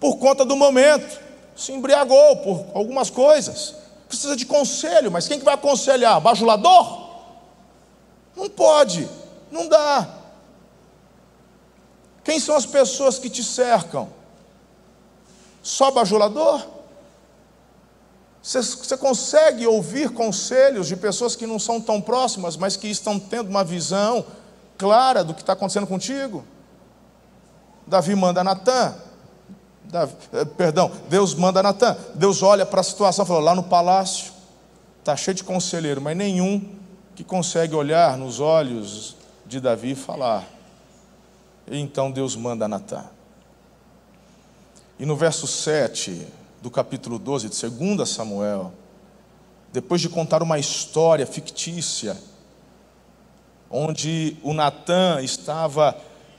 [0.00, 1.20] por conta do momento,
[1.54, 3.76] se embriagou por algumas coisas.
[4.08, 6.20] Precisa de conselho, mas quem que vai aconselhar?
[6.20, 7.04] Bajulador?
[8.34, 9.08] Não pode,
[9.48, 10.08] não dá.
[12.24, 14.08] Quem são as pessoas que te cercam?
[15.62, 16.66] Só bajulador?
[18.42, 23.20] Você, você consegue ouvir conselhos de pessoas que não são tão próximas, mas que estão
[23.20, 24.26] tendo uma visão
[24.78, 26.44] clara do que está acontecendo contigo.
[27.86, 28.94] Davi manda Natan.
[29.84, 31.96] Davi, eh, perdão, Deus manda Natan.
[32.14, 34.32] Deus olha para a situação e fala: lá no palácio
[35.00, 36.74] está cheio de conselheiro, mas nenhum
[37.14, 40.44] que consegue olhar nos olhos de Davi e falar.
[41.70, 43.04] E então Deus manda Natan.
[44.98, 46.26] E no verso 7
[46.62, 48.72] do capítulo 12 de 2 Samuel,
[49.72, 52.16] depois de contar uma história fictícia,
[53.76, 55.96] onde o Natã estava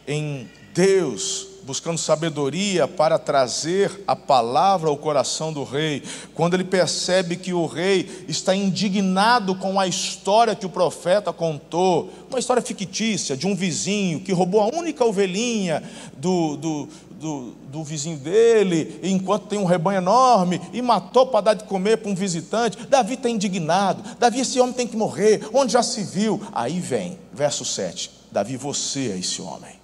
[0.07, 6.01] em Deus, buscando sabedoria para trazer a palavra ao coração do rei,
[6.33, 12.09] quando ele percebe que o rei está indignado com a história que o profeta contou,
[12.29, 15.83] uma história fictícia de um vizinho que roubou a única ovelhinha
[16.15, 16.89] do, do,
[17.25, 21.97] do, do vizinho dele, enquanto tem um rebanho enorme, e matou para dar de comer
[21.97, 22.85] para um visitante.
[22.85, 24.03] Davi está indignado.
[24.19, 25.49] Davi, esse homem tem que morrer.
[25.51, 26.39] Onde já se viu?
[26.53, 28.11] Aí vem, verso 7.
[28.31, 29.75] Davi, você é esse homem.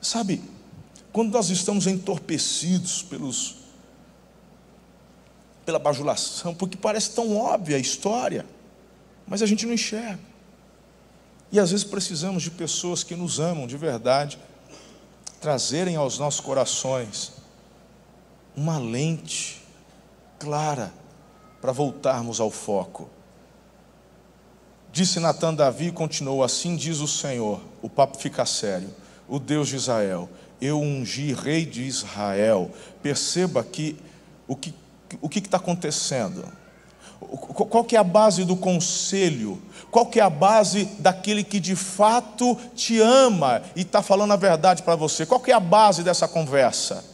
[0.00, 0.42] Sabe,
[1.12, 3.56] quando nós estamos entorpecidos pelos,
[5.66, 8.46] pela bajulação, porque parece tão óbvia a história,
[9.26, 10.30] mas a gente não enxerga.
[11.52, 14.38] E às vezes precisamos de pessoas que nos amam de verdade
[15.40, 17.32] trazerem aos nossos corações
[18.54, 19.62] uma lente
[20.38, 20.92] clara
[21.60, 23.08] para voltarmos ao foco.
[24.92, 28.94] Disse Natan Davi e continuou: Assim diz o Senhor, o papo fica sério,
[29.28, 30.28] o Deus de Israel,
[30.60, 32.70] eu ungi rei de Israel.
[33.02, 33.96] Perceba que
[34.46, 34.74] o que
[35.20, 36.44] o que está acontecendo?
[37.20, 39.60] Qual que é a base do conselho?
[39.90, 44.36] Qual que é a base daquele que de fato te ama e está falando a
[44.36, 45.26] verdade para você?
[45.26, 47.04] Qual que é a base dessa conversa?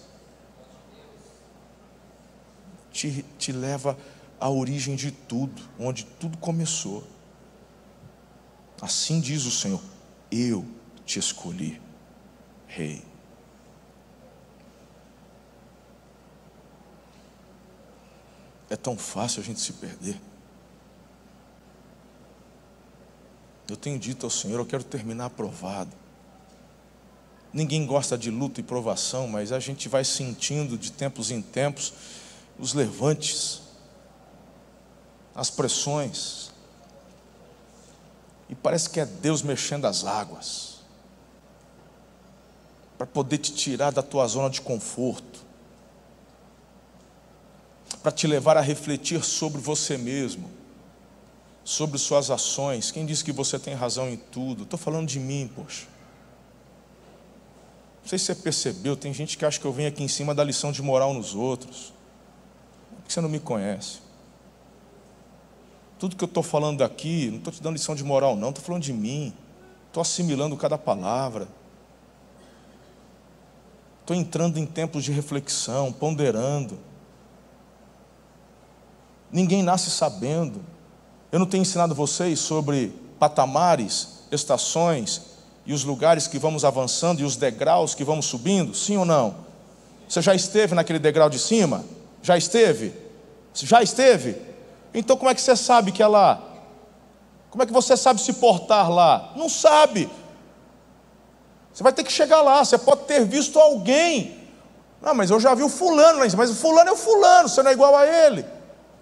[2.97, 3.97] te, te leva
[4.41, 7.05] à origem de tudo, onde tudo começou.
[8.81, 9.83] Assim diz o Senhor:
[10.31, 10.65] Eu
[11.05, 11.81] te escolhi,
[12.67, 13.05] Rei.
[18.69, 20.21] É tão fácil a gente se perder.
[23.69, 25.91] Eu tenho dito ao Senhor, eu quero terminar aprovado.
[27.53, 31.93] Ninguém gosta de luta e provação, mas a gente vai sentindo de tempos em tempos
[32.59, 33.63] os levantes,
[35.35, 36.51] as pressões.
[38.49, 40.77] E parece que é Deus mexendo as águas
[42.97, 45.45] para poder te tirar da tua zona de conforto,
[48.07, 50.49] para te levar a refletir sobre você mesmo,
[51.65, 52.93] sobre suas ações.
[52.93, 54.63] Quem disse que você tem razão em tudo?
[54.63, 55.89] Estou falando de mim, poxa.
[58.01, 60.33] Não sei se você percebeu, tem gente que acha que eu venho aqui em cima
[60.37, 61.93] da lição de moral nos outros.
[62.95, 63.99] Por que você não me conhece?
[65.99, 68.65] Tudo que eu estou falando aqui, não estou te dando lição de moral, não, estou
[68.65, 69.35] falando de mim.
[69.89, 71.49] Estou assimilando cada palavra.
[74.03, 76.79] Estou entrando em tempos de reflexão, ponderando.
[79.31, 80.61] Ninguém nasce sabendo.
[81.33, 85.23] Eu não tenho ensinado vocês sobre patamares, estações,
[85.67, 88.75] e os lugares que vamos avançando e os degraus que vamos subindo?
[88.75, 89.35] Sim ou não?
[90.09, 91.85] Você já esteve naquele degrau de cima?
[92.23, 92.95] Já esteve?
[93.53, 94.37] Já esteve?
[94.95, 96.41] Então como é que você sabe que é lá?
[97.51, 99.33] Como é que você sabe se portar lá?
[99.35, 100.09] Não sabe.
[101.73, 102.65] Você vai ter que chegar lá.
[102.65, 104.37] Você pode ter visto alguém.
[105.03, 106.43] Não, mas eu já vi o fulano lá em cima.
[106.43, 108.45] Mas o fulano é o fulano, você não é igual a ele.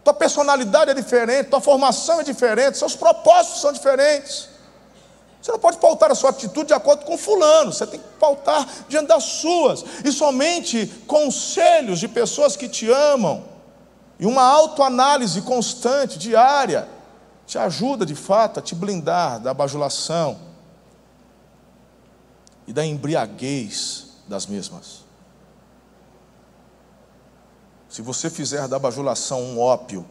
[0.04, 4.50] Tua personalidade é diferente, tua formação é diferente, seus propósitos são diferentes.
[5.40, 8.66] Você não pode pautar a sua atitude de acordo com fulano, você tem que pautar
[8.88, 9.84] diante das suas.
[10.04, 13.44] E somente conselhos de pessoas que te amam
[14.18, 16.88] e uma autoanálise constante, diária,
[17.46, 20.38] te ajuda de fato a te blindar da bajulação
[22.66, 25.03] e da embriaguez das mesmas.
[27.94, 30.04] Se você fizer da bajulação um ópio,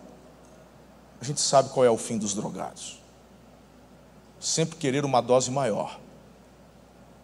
[1.19, 3.03] a gente sabe qual é o fim dos drogados
[4.43, 5.97] sempre querer uma dose maior,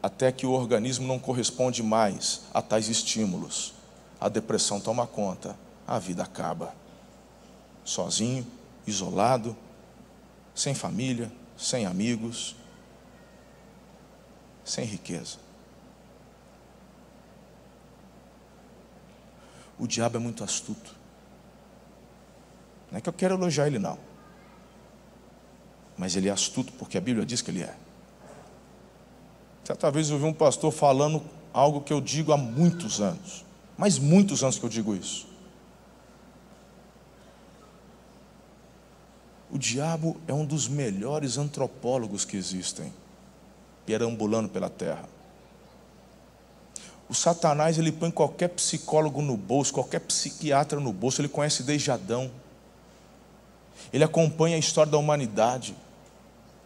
[0.01, 3.73] até que o organismo não corresponde mais a tais estímulos.
[4.21, 6.73] A depressão toma conta, a vida acaba.
[7.83, 8.47] Sozinho,
[8.87, 9.55] isolado,
[10.55, 12.55] sem família, sem amigos,
[14.63, 15.37] sem riqueza.
[19.79, 20.95] O diabo é muito astuto.
[22.91, 24.09] Não é que eu quero elogiar ele, não
[25.99, 27.75] mas ele é astuto porque a Bíblia diz que ele é.
[29.65, 31.21] Certa vez eu ouvi um pastor falando
[31.53, 33.43] algo que eu digo há muitos anos,
[33.77, 35.27] mas muitos anos que eu digo isso.
[39.51, 42.93] O diabo é um dos melhores antropólogos que existem,
[43.85, 45.03] perambulando pela terra.
[47.09, 51.89] O Satanás ele põe qualquer psicólogo no bolso, qualquer psiquiatra no bolso, ele conhece desde
[51.89, 52.29] Adão.
[53.91, 55.75] Ele acompanha a história da humanidade.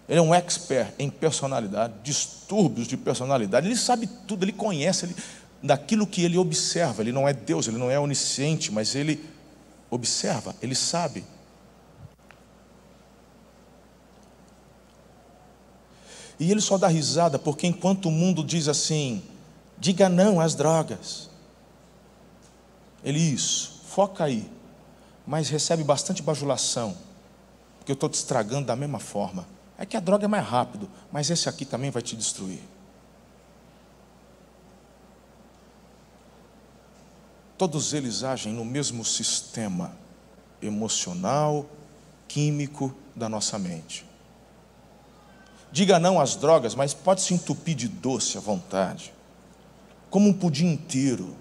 [0.10, 3.68] Ele é um expert em personalidade, distúrbios de personalidade.
[3.68, 5.16] Ele sabe tudo, ele conhece ele,
[5.62, 7.02] daquilo que ele observa.
[7.02, 9.24] Ele não é Deus, ele não é onisciente, mas ele
[9.90, 11.24] observa, ele sabe.
[16.38, 19.24] E ele só dá risada porque enquanto o mundo diz assim,
[19.84, 21.30] diga não às drogas.
[23.04, 24.50] Ele isso, foca aí,
[25.28, 26.98] mas recebe bastante bajulação,
[27.78, 29.46] porque eu estou te estragando da mesma forma.
[29.78, 32.62] É que a droga é mais rápido, mas esse aqui também vai te destruir.
[37.58, 39.94] Todos eles agem no mesmo sistema
[40.62, 41.66] emocional,
[42.26, 44.06] químico da nossa mente.
[45.74, 49.14] Diga não às drogas, mas pode se entupir de doce à vontade,
[50.14, 51.36] como um pudim inteiro.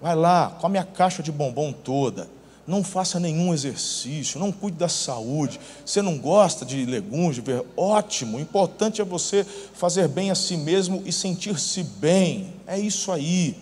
[0.00, 2.34] Vai lá, come a caixa de bombom toda
[2.66, 5.60] não faça nenhum exercício, não cuide da saúde.
[5.84, 8.38] Você não gosta de legumes, de ver, ótimo.
[8.38, 12.54] O importante é você fazer bem a si mesmo e sentir-se bem.
[12.66, 13.56] É isso aí.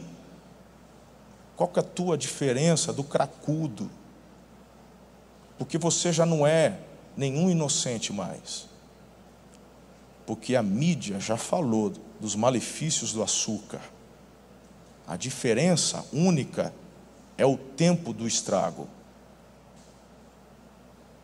[1.55, 3.91] Qual que é a tua diferença do cracudo?
[5.59, 6.79] Porque você já não é
[7.15, 8.67] nenhum inocente mais.
[10.27, 11.93] Porque a mídia já falou
[12.25, 13.83] dos malefícios do açúcar.
[15.07, 16.73] A diferença única
[17.37, 18.89] é o tempo do estrago.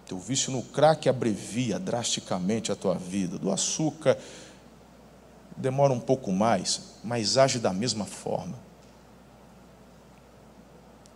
[0.05, 3.39] Teu vício no crack abrevia drasticamente a tua vida.
[3.39, 4.19] Do açúcar
[5.57, 8.59] demora um pouco mais, mas age da mesma forma.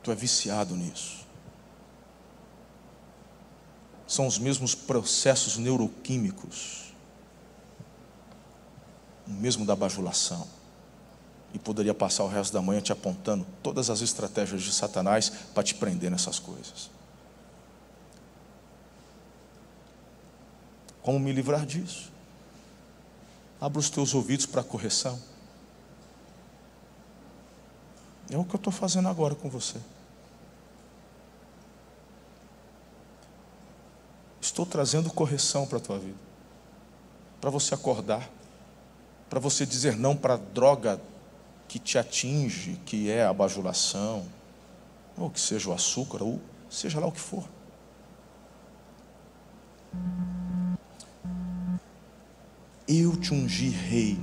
[0.03, 1.26] Tu é viciado nisso.
[4.07, 6.84] São os mesmos processos neuroquímicos,
[9.26, 10.46] mesmo da bajulação.
[11.52, 15.62] E poderia passar o resto da manhã te apontando todas as estratégias de Satanás para
[15.62, 16.90] te prender nessas coisas.
[21.02, 22.10] Como me livrar disso?
[23.60, 25.20] Abra os teus ouvidos para a correção.
[28.30, 29.78] É o que eu estou fazendo agora com você.
[34.40, 36.18] Estou trazendo correção para a tua vida.
[37.40, 38.28] Para você acordar.
[39.28, 41.00] Para você dizer não para a droga
[41.66, 44.24] que te atinge, que é a bajulação,
[45.16, 47.44] ou que seja o açúcar, ou seja lá o que for.
[52.86, 54.18] Eu te ungi rei.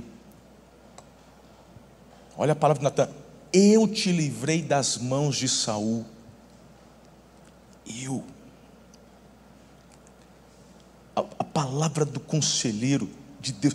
[2.36, 3.08] Olha a palavra de Natan.
[3.52, 6.06] Eu te livrei das mãos de Saul.
[7.86, 8.24] Eu.
[11.14, 13.74] A, a palavra do conselheiro de Deus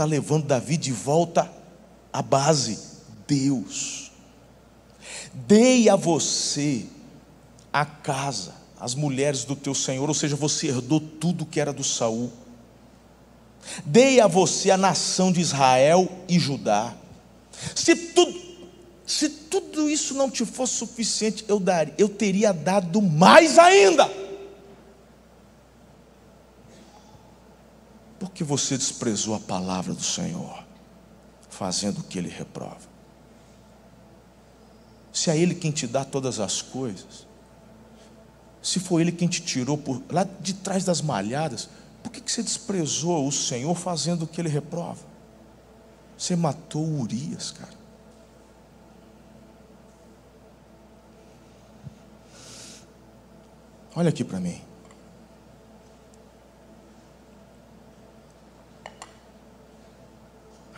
[0.00, 1.50] está levando Davi de volta
[2.10, 2.78] à base.
[3.28, 4.10] Deus.
[5.32, 6.86] Dei a você
[7.72, 11.84] a casa, as mulheres do teu Senhor, ou seja, você herdou tudo que era do
[11.84, 12.32] Saul.
[13.84, 16.94] Dei a você a nação de Israel e Judá.
[17.74, 18.40] Se tudo,
[19.06, 24.10] se tudo isso não te fosse suficiente, eu daria, eu teria dado mais ainda.
[28.20, 30.62] Porque você desprezou a palavra do Senhor,
[31.48, 32.88] fazendo o que ele reprova.
[35.10, 37.26] Se é ele quem te dá todas as coisas,
[38.62, 41.70] se foi ele quem te tirou por lá de trás das malhadas,
[42.02, 45.02] por que, você desprezou o Senhor fazendo o que ele reprova?
[46.16, 47.80] Você matou Urias, cara.
[53.96, 54.69] Olha aqui para mim.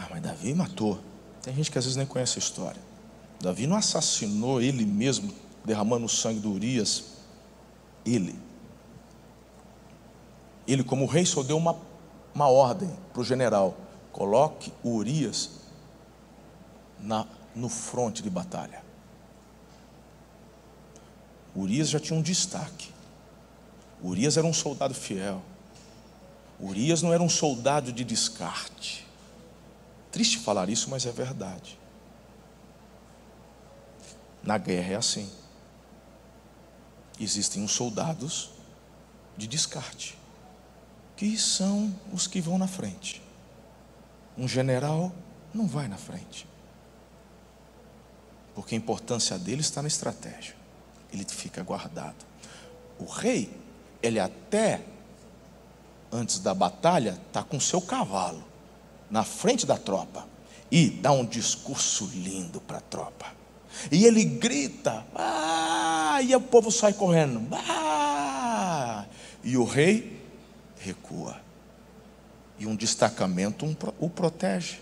[0.03, 0.99] Ah, mas Davi matou.
[1.43, 2.81] Tem gente que às vezes nem conhece a história.
[3.41, 5.33] Davi não assassinou ele mesmo,
[5.65, 7.05] derramando o sangue do Urias.
[8.05, 8.37] Ele
[10.67, 11.77] ele, como rei, só deu uma,
[12.35, 13.77] uma ordem para o general:
[14.13, 15.51] coloque o Urias
[17.01, 18.83] na, no fronte de batalha.
[21.55, 22.91] Urias já tinha um destaque.
[24.03, 25.43] Urias era um soldado fiel.
[26.59, 29.07] Urias não era um soldado de descarte.
[30.13, 31.81] Triste falar isso, mas é verdade.
[34.43, 35.29] Na guerra é assim.
[37.19, 38.51] Existem os soldados
[39.39, 40.19] de descarte
[41.17, 43.23] que são os que vão na frente.
[44.37, 45.13] Um general
[45.55, 46.47] não vai na frente.
[48.55, 50.55] Porque a importância dele está na estratégia.
[51.11, 52.27] Ele fica guardado.
[52.99, 53.57] O rei,
[54.03, 54.85] ele até
[56.11, 58.52] antes da batalha está com seu cavalo
[59.13, 60.27] na frente da tropa
[60.71, 63.27] e dá um discurso lindo para a tropa.
[63.91, 69.05] E ele grita, ah, e o povo sai correndo, ah,
[69.45, 70.19] e o rei
[70.79, 71.39] recua.
[72.59, 73.67] E um destacamento
[74.01, 74.81] o protege.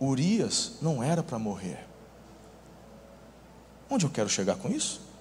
[0.00, 1.86] Urias não era para morrer.
[3.90, 5.11] Onde eu quero chegar com isso?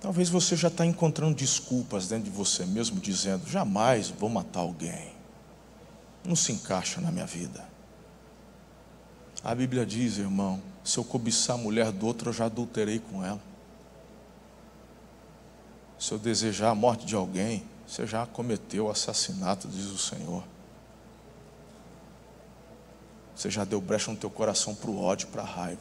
[0.00, 5.12] Talvez você já está encontrando desculpas dentro de você mesmo, dizendo: jamais vou matar alguém.
[6.24, 7.66] Não se encaixa na minha vida.
[9.42, 13.24] A Bíblia diz, irmão, se eu cobiçar a mulher do outro, eu já adulterei com
[13.24, 13.40] ela.
[15.98, 20.44] Se eu desejar a morte de alguém, você já cometeu o assassinato, diz o Senhor.
[23.34, 25.80] Você já deu brecha no teu coração para o ódio, para a raiva.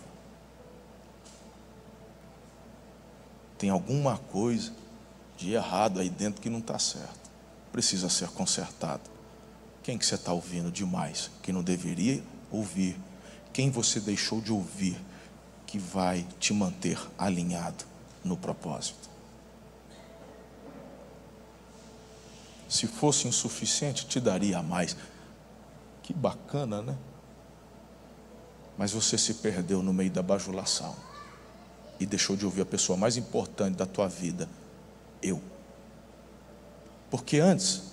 [3.57, 4.71] Tem alguma coisa
[5.35, 7.29] de errado aí dentro que não está certo.
[7.71, 9.09] Precisa ser consertado.
[9.83, 11.31] Quem que você está ouvindo demais?
[11.41, 12.99] Que não deveria ouvir
[13.53, 14.99] quem você deixou de ouvir
[15.65, 17.85] que vai te manter alinhado
[18.23, 19.09] no propósito.
[22.69, 24.95] Se fosse insuficiente, te daria mais.
[26.03, 26.97] Que bacana, né?
[28.77, 30.95] Mas você se perdeu no meio da bajulação
[31.99, 34.47] e deixou de ouvir a pessoa mais importante da tua vida,
[35.21, 35.41] eu.
[37.09, 37.83] Porque antes,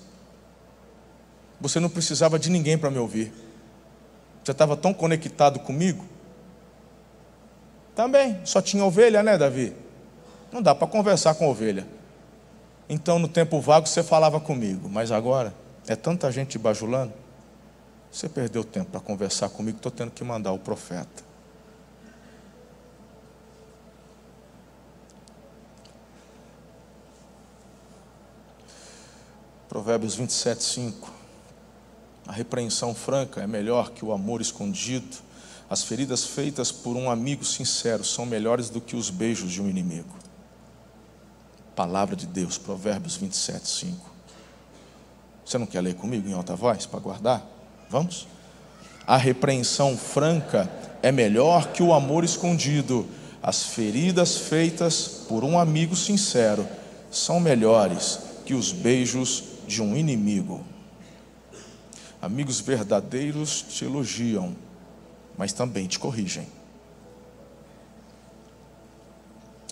[1.60, 3.32] você não precisava de ninguém para me ouvir.
[4.44, 6.04] Já estava tão conectado comigo?
[7.94, 9.74] Também, só tinha ovelha, né, Davi?
[10.52, 11.86] Não dá para conversar com ovelha.
[12.88, 15.54] Então, no tempo vago, você falava comigo, mas agora
[15.86, 17.12] é tanta gente bajulando,
[18.10, 21.24] Você perdeu tempo para conversar comigo, estou tendo que mandar o profeta.
[29.74, 31.12] Provérbios 27, 5.
[32.28, 35.16] A repreensão franca é melhor que o amor escondido.
[35.68, 39.68] As feridas feitas por um amigo sincero são melhores do que os beijos de um
[39.68, 40.14] inimigo.
[41.74, 44.10] Palavra de Deus, Provérbios 27, 5.
[45.44, 47.44] Você não quer ler comigo em alta voz para guardar?
[47.90, 48.28] Vamos?
[49.04, 50.70] A repreensão franca
[51.02, 53.08] é melhor que o amor escondido.
[53.42, 56.64] As feridas feitas por um amigo sincero
[57.10, 60.64] são melhores que os beijos de um inimigo.
[62.20, 64.54] Amigos verdadeiros te elogiam,
[65.36, 66.46] mas também te corrigem.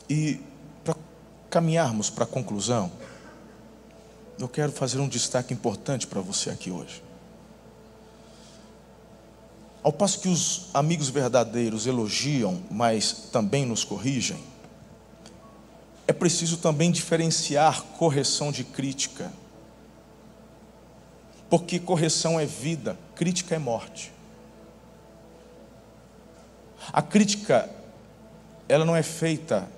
[0.09, 0.41] E
[0.85, 0.95] para
[1.49, 2.93] caminharmos para a conclusão,
[4.39, 7.03] eu quero fazer um destaque importante para você aqui hoje.
[9.83, 14.39] Ao passo que os amigos verdadeiros elogiam, mas também nos corrigem,
[16.07, 19.33] é preciso também diferenciar correção de crítica.
[21.53, 24.11] Porque correção é vida, crítica é morte.
[26.91, 27.69] A crítica,
[28.67, 29.69] ela não é feita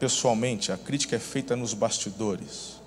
[0.00, 2.80] pessoalmente, a crítica é feita nos bastidores.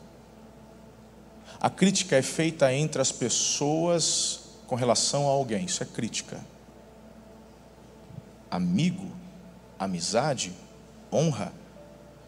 [1.57, 6.45] A crítica é feita entre as pessoas com relação a alguém, isso é crítica.
[8.51, 9.09] Amigo,
[9.79, 10.51] amizade,
[11.13, 11.53] honra,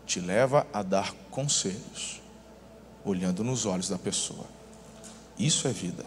[0.06, 2.22] te leva a dar conselhos,
[3.04, 4.59] olhando nos olhos da pessoa.
[5.40, 6.06] Isso é vida.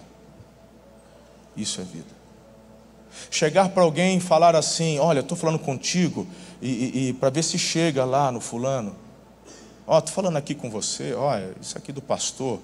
[1.56, 2.22] Isso é vida.
[3.30, 6.26] Chegar para alguém e falar assim: Olha, estou falando contigo,
[6.60, 8.94] e, e, e para ver se chega lá no fulano.
[9.86, 12.60] Ó, estou falando aqui com você, olha, isso aqui do pastor.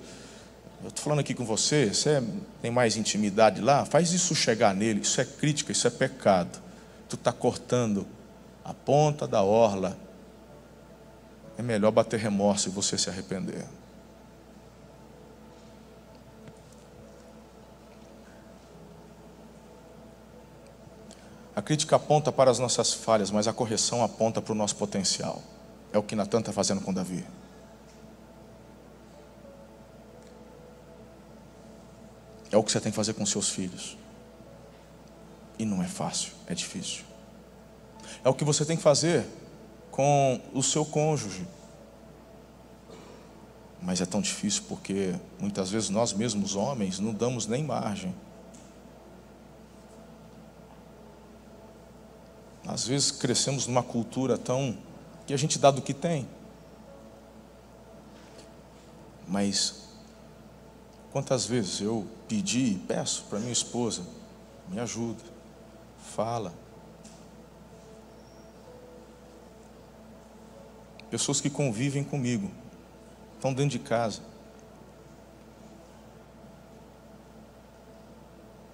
[0.83, 2.23] Eu estou falando aqui com você, você
[2.63, 3.85] tem mais intimidade lá?
[3.85, 5.01] Faz isso chegar nele.
[5.01, 6.61] Isso é crítica, isso é pecado.
[7.09, 8.07] Tu está cortando
[8.65, 9.99] a ponta da orla.
[11.57, 13.65] É melhor bater remorso e você se arrepender.
[21.59, 25.43] A crítica aponta para as nossas falhas, mas a correção aponta para o nosso potencial.
[25.93, 27.27] É o que Natan está fazendo com Davi.
[32.53, 33.99] É o que você tem que fazer com seus filhos.
[35.59, 37.03] E não é fácil, é difícil.
[38.23, 39.27] É o que você tem que fazer
[39.91, 41.45] com o seu cônjuge.
[43.83, 48.15] Mas é tão difícil porque muitas vezes nós mesmos, homens, não damos nem margem
[52.69, 54.77] Às vezes crescemos numa cultura tão
[55.27, 56.29] que a gente dá do que tem.
[59.27, 59.89] Mas
[61.11, 64.03] quantas vezes eu pedi e peço para minha esposa,
[64.69, 65.25] me ajuda,
[66.15, 66.53] fala.
[71.11, 72.51] Pessoas que convivem comigo,
[73.35, 74.21] estão dentro de casa.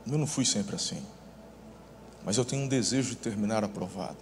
[0.04, 1.13] Eu não fui sempre assim
[2.24, 4.16] mas eu tenho um desejo de terminar aprovado.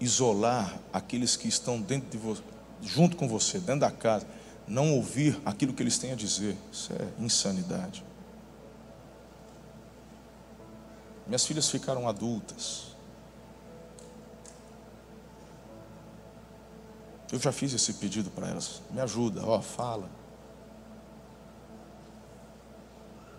[0.00, 2.42] Isolar aqueles que estão dentro de você,
[2.82, 4.26] junto com você, dentro da casa,
[4.66, 8.04] não ouvir aquilo que eles têm a dizer, isso é insanidade.
[11.26, 12.96] Minhas filhas ficaram adultas.
[17.30, 18.82] Eu já fiz esse pedido para elas.
[18.90, 20.10] Me ajuda, ó, fala.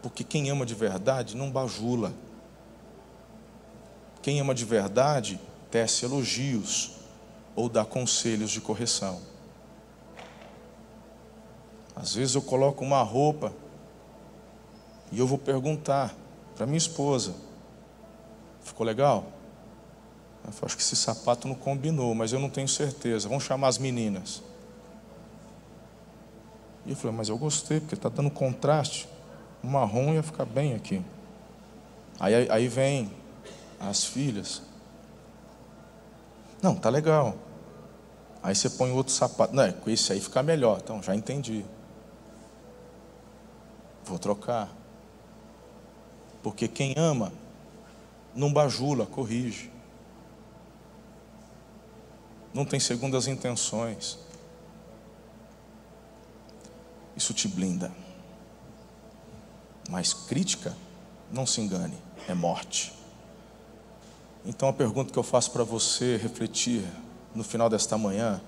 [0.01, 2.13] Porque quem ama de verdade não bajula.
[4.21, 5.39] Quem ama de verdade
[5.69, 6.93] tece elogios
[7.55, 9.21] ou dá conselhos de correção.
[11.95, 13.53] Às vezes eu coloco uma roupa
[15.11, 16.15] e eu vou perguntar
[16.55, 17.35] para minha esposa:
[18.63, 19.25] ficou legal?
[20.43, 23.29] Eu acho que esse sapato não combinou, mas eu não tenho certeza.
[23.29, 24.41] Vamos chamar as meninas.
[26.83, 29.07] E eu falei, mas eu gostei, porque está dando contraste
[29.63, 31.03] o marrom ia ficar bem aqui.
[32.19, 33.11] Aí, aí vem
[33.79, 34.61] as filhas.
[36.61, 37.35] Não, tá legal.
[38.43, 39.55] Aí você põe outro sapato.
[39.55, 40.79] Não, com esse aí fica melhor.
[40.83, 41.65] Então, já entendi.
[44.03, 44.69] Vou trocar.
[46.41, 47.31] Porque quem ama,
[48.35, 49.71] não bajula, corrige.
[52.53, 54.17] Não tem segundas intenções.
[57.15, 57.91] Isso te blinda.
[59.91, 60.73] Mas crítica,
[61.29, 62.93] não se engane, é morte.
[64.45, 66.81] Então a pergunta que eu faço para você refletir
[67.35, 68.39] no final desta manhã: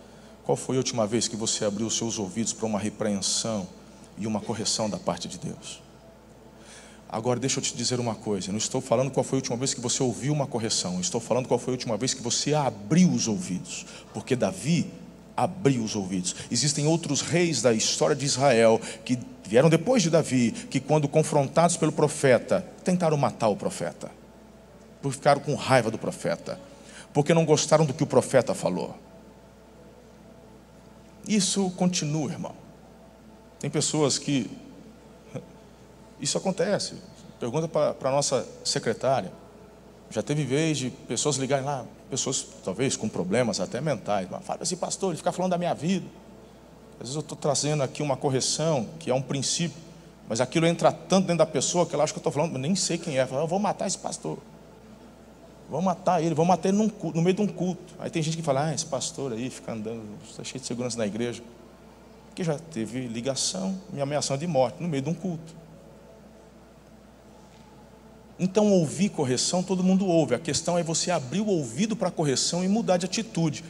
[0.45, 3.67] qual foi a última vez que você abriu os seus ouvidos para uma repreensão
[4.17, 5.83] e uma correção da parte de Deus.
[7.09, 9.73] Agora, deixa eu te dizer uma coisa: não estou falando qual foi a última vez
[9.73, 13.11] que você ouviu uma correção, estou falando qual foi a última vez que você abriu
[13.11, 14.89] os ouvidos, porque Davi
[15.35, 16.35] abriu os ouvidos.
[16.51, 21.77] Existem outros reis da história de Israel que vieram depois de Davi, que, quando confrontados
[21.77, 24.11] pelo profeta, tentaram matar o profeta,
[25.01, 26.59] porque ficaram com raiva do profeta,
[27.13, 28.97] porque não gostaram do que o profeta falou.
[31.27, 32.55] Isso continua, irmão.
[33.59, 34.49] Tem pessoas que.
[36.19, 36.95] Isso acontece.
[37.39, 39.31] Pergunta para a nossa secretária.
[40.13, 44.27] Já teve vez de pessoas ligarem lá, pessoas talvez com problemas até mentais.
[44.43, 46.05] Fala assim, pastor, ele fica falando da minha vida.
[46.93, 49.75] Às vezes eu estou trazendo aqui uma correção, que é um princípio,
[50.29, 52.75] mas aquilo entra tanto dentro da pessoa que ela acha que eu estou falando, nem
[52.75, 53.25] sei quem é.
[53.25, 54.37] Fala, eu vou matar esse pastor.
[55.67, 57.95] Vou matar ele, vou matar ele num no meio de um culto.
[57.97, 60.95] Aí tem gente que fala, ah, esse pastor aí fica andando, está cheio de segurança
[60.95, 61.41] na igreja.
[62.35, 65.62] Que já teve ligação, me ameaçando de morte no meio de um culto.
[68.43, 70.35] Então, ouvir correção, todo mundo ouve.
[70.35, 73.63] A questão é você abrir o ouvido para a correção e mudar de atitude.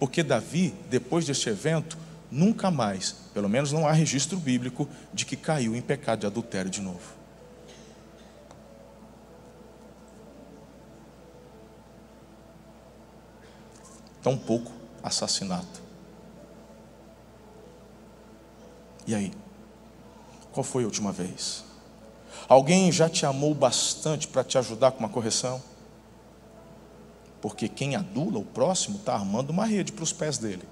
[0.00, 1.96] Porque Davi, depois deste evento,
[2.28, 6.68] nunca mais, pelo menos não há registro bíblico, de que caiu em pecado de adultério
[6.68, 6.98] de novo.
[14.20, 15.80] Tampouco assassinato.
[19.06, 19.32] E aí?
[20.50, 21.67] Qual foi a última vez?
[22.46, 25.62] Alguém já te amou bastante para te ajudar com uma correção?
[27.40, 30.62] Porque quem adula o próximo está armando uma rede para os pés dele.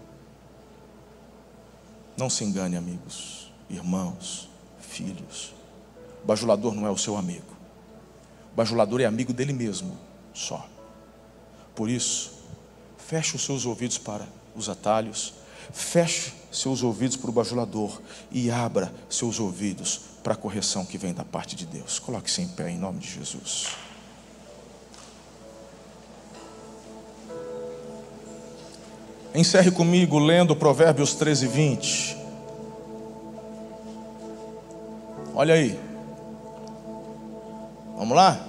[2.17, 4.49] Não se engane, amigos, irmãos,
[4.81, 5.55] filhos.
[6.23, 7.57] O bajulador não é o seu amigo.
[8.53, 9.97] O bajulador é amigo dele mesmo,
[10.33, 10.67] só.
[11.75, 12.33] Por isso,
[12.97, 15.35] feche os seus ouvidos para os atalhos,
[15.73, 18.01] feche seus ouvidos para o bajulador
[18.33, 22.01] e abra seus ouvidos para a correção que vem da parte de Deus.
[22.01, 23.69] Coloque-se em pé em nome de Jesus.
[29.33, 32.17] Encerre comigo lendo Provérbios 13, 20.
[35.33, 35.79] Olha aí.
[37.97, 38.45] Vamos lá?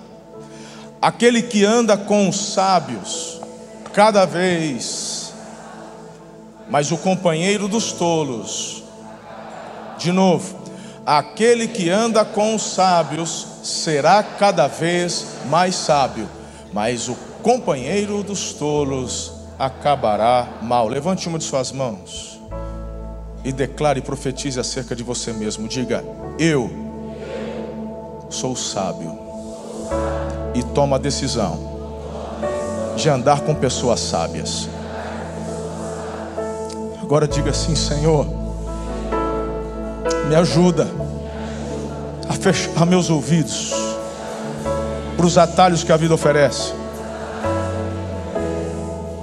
[0.99, 3.39] Aquele que anda com os sábios,
[3.93, 5.32] cada vez,
[6.71, 8.84] mas o companheiro dos tolos,
[9.99, 10.66] de novo,
[11.07, 16.27] Aquele que anda com os sábios será cada vez mais sábio,
[16.73, 20.89] mas o companheiro dos tolos acabará mal.
[20.89, 22.41] Levante uma de suas mãos
[23.41, 25.65] e declare e profetize acerca de você mesmo.
[25.65, 26.03] Diga:
[26.37, 26.69] Eu
[28.29, 29.17] sou sábio
[30.53, 31.57] e toma a decisão
[32.97, 34.67] de andar com pessoas sábias.
[37.01, 38.46] Agora diga assim, Senhor
[40.28, 40.88] me ajuda
[42.28, 43.73] a fechar meus ouvidos
[45.15, 46.73] para os atalhos que a vida oferece,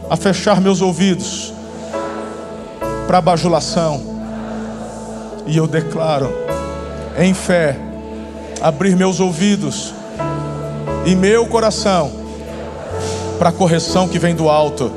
[0.09, 1.53] a fechar meus ouvidos
[3.07, 4.01] para a bajulação,
[5.47, 6.33] e eu declaro,
[7.19, 7.77] em fé,
[8.63, 9.93] abrir meus ouvidos
[11.05, 12.11] e meu coração
[13.39, 14.91] para a correção que vem do alto.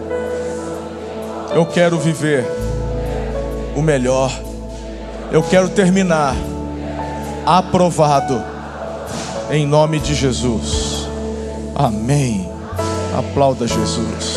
[1.54, 2.46] Eu quero viver
[3.76, 4.47] o melhor
[5.32, 6.36] eu quero terminar
[7.46, 8.42] aprovado
[9.52, 11.08] em nome de Jesus.
[11.76, 12.50] Amém.
[13.18, 14.37] Aplauda Jesus.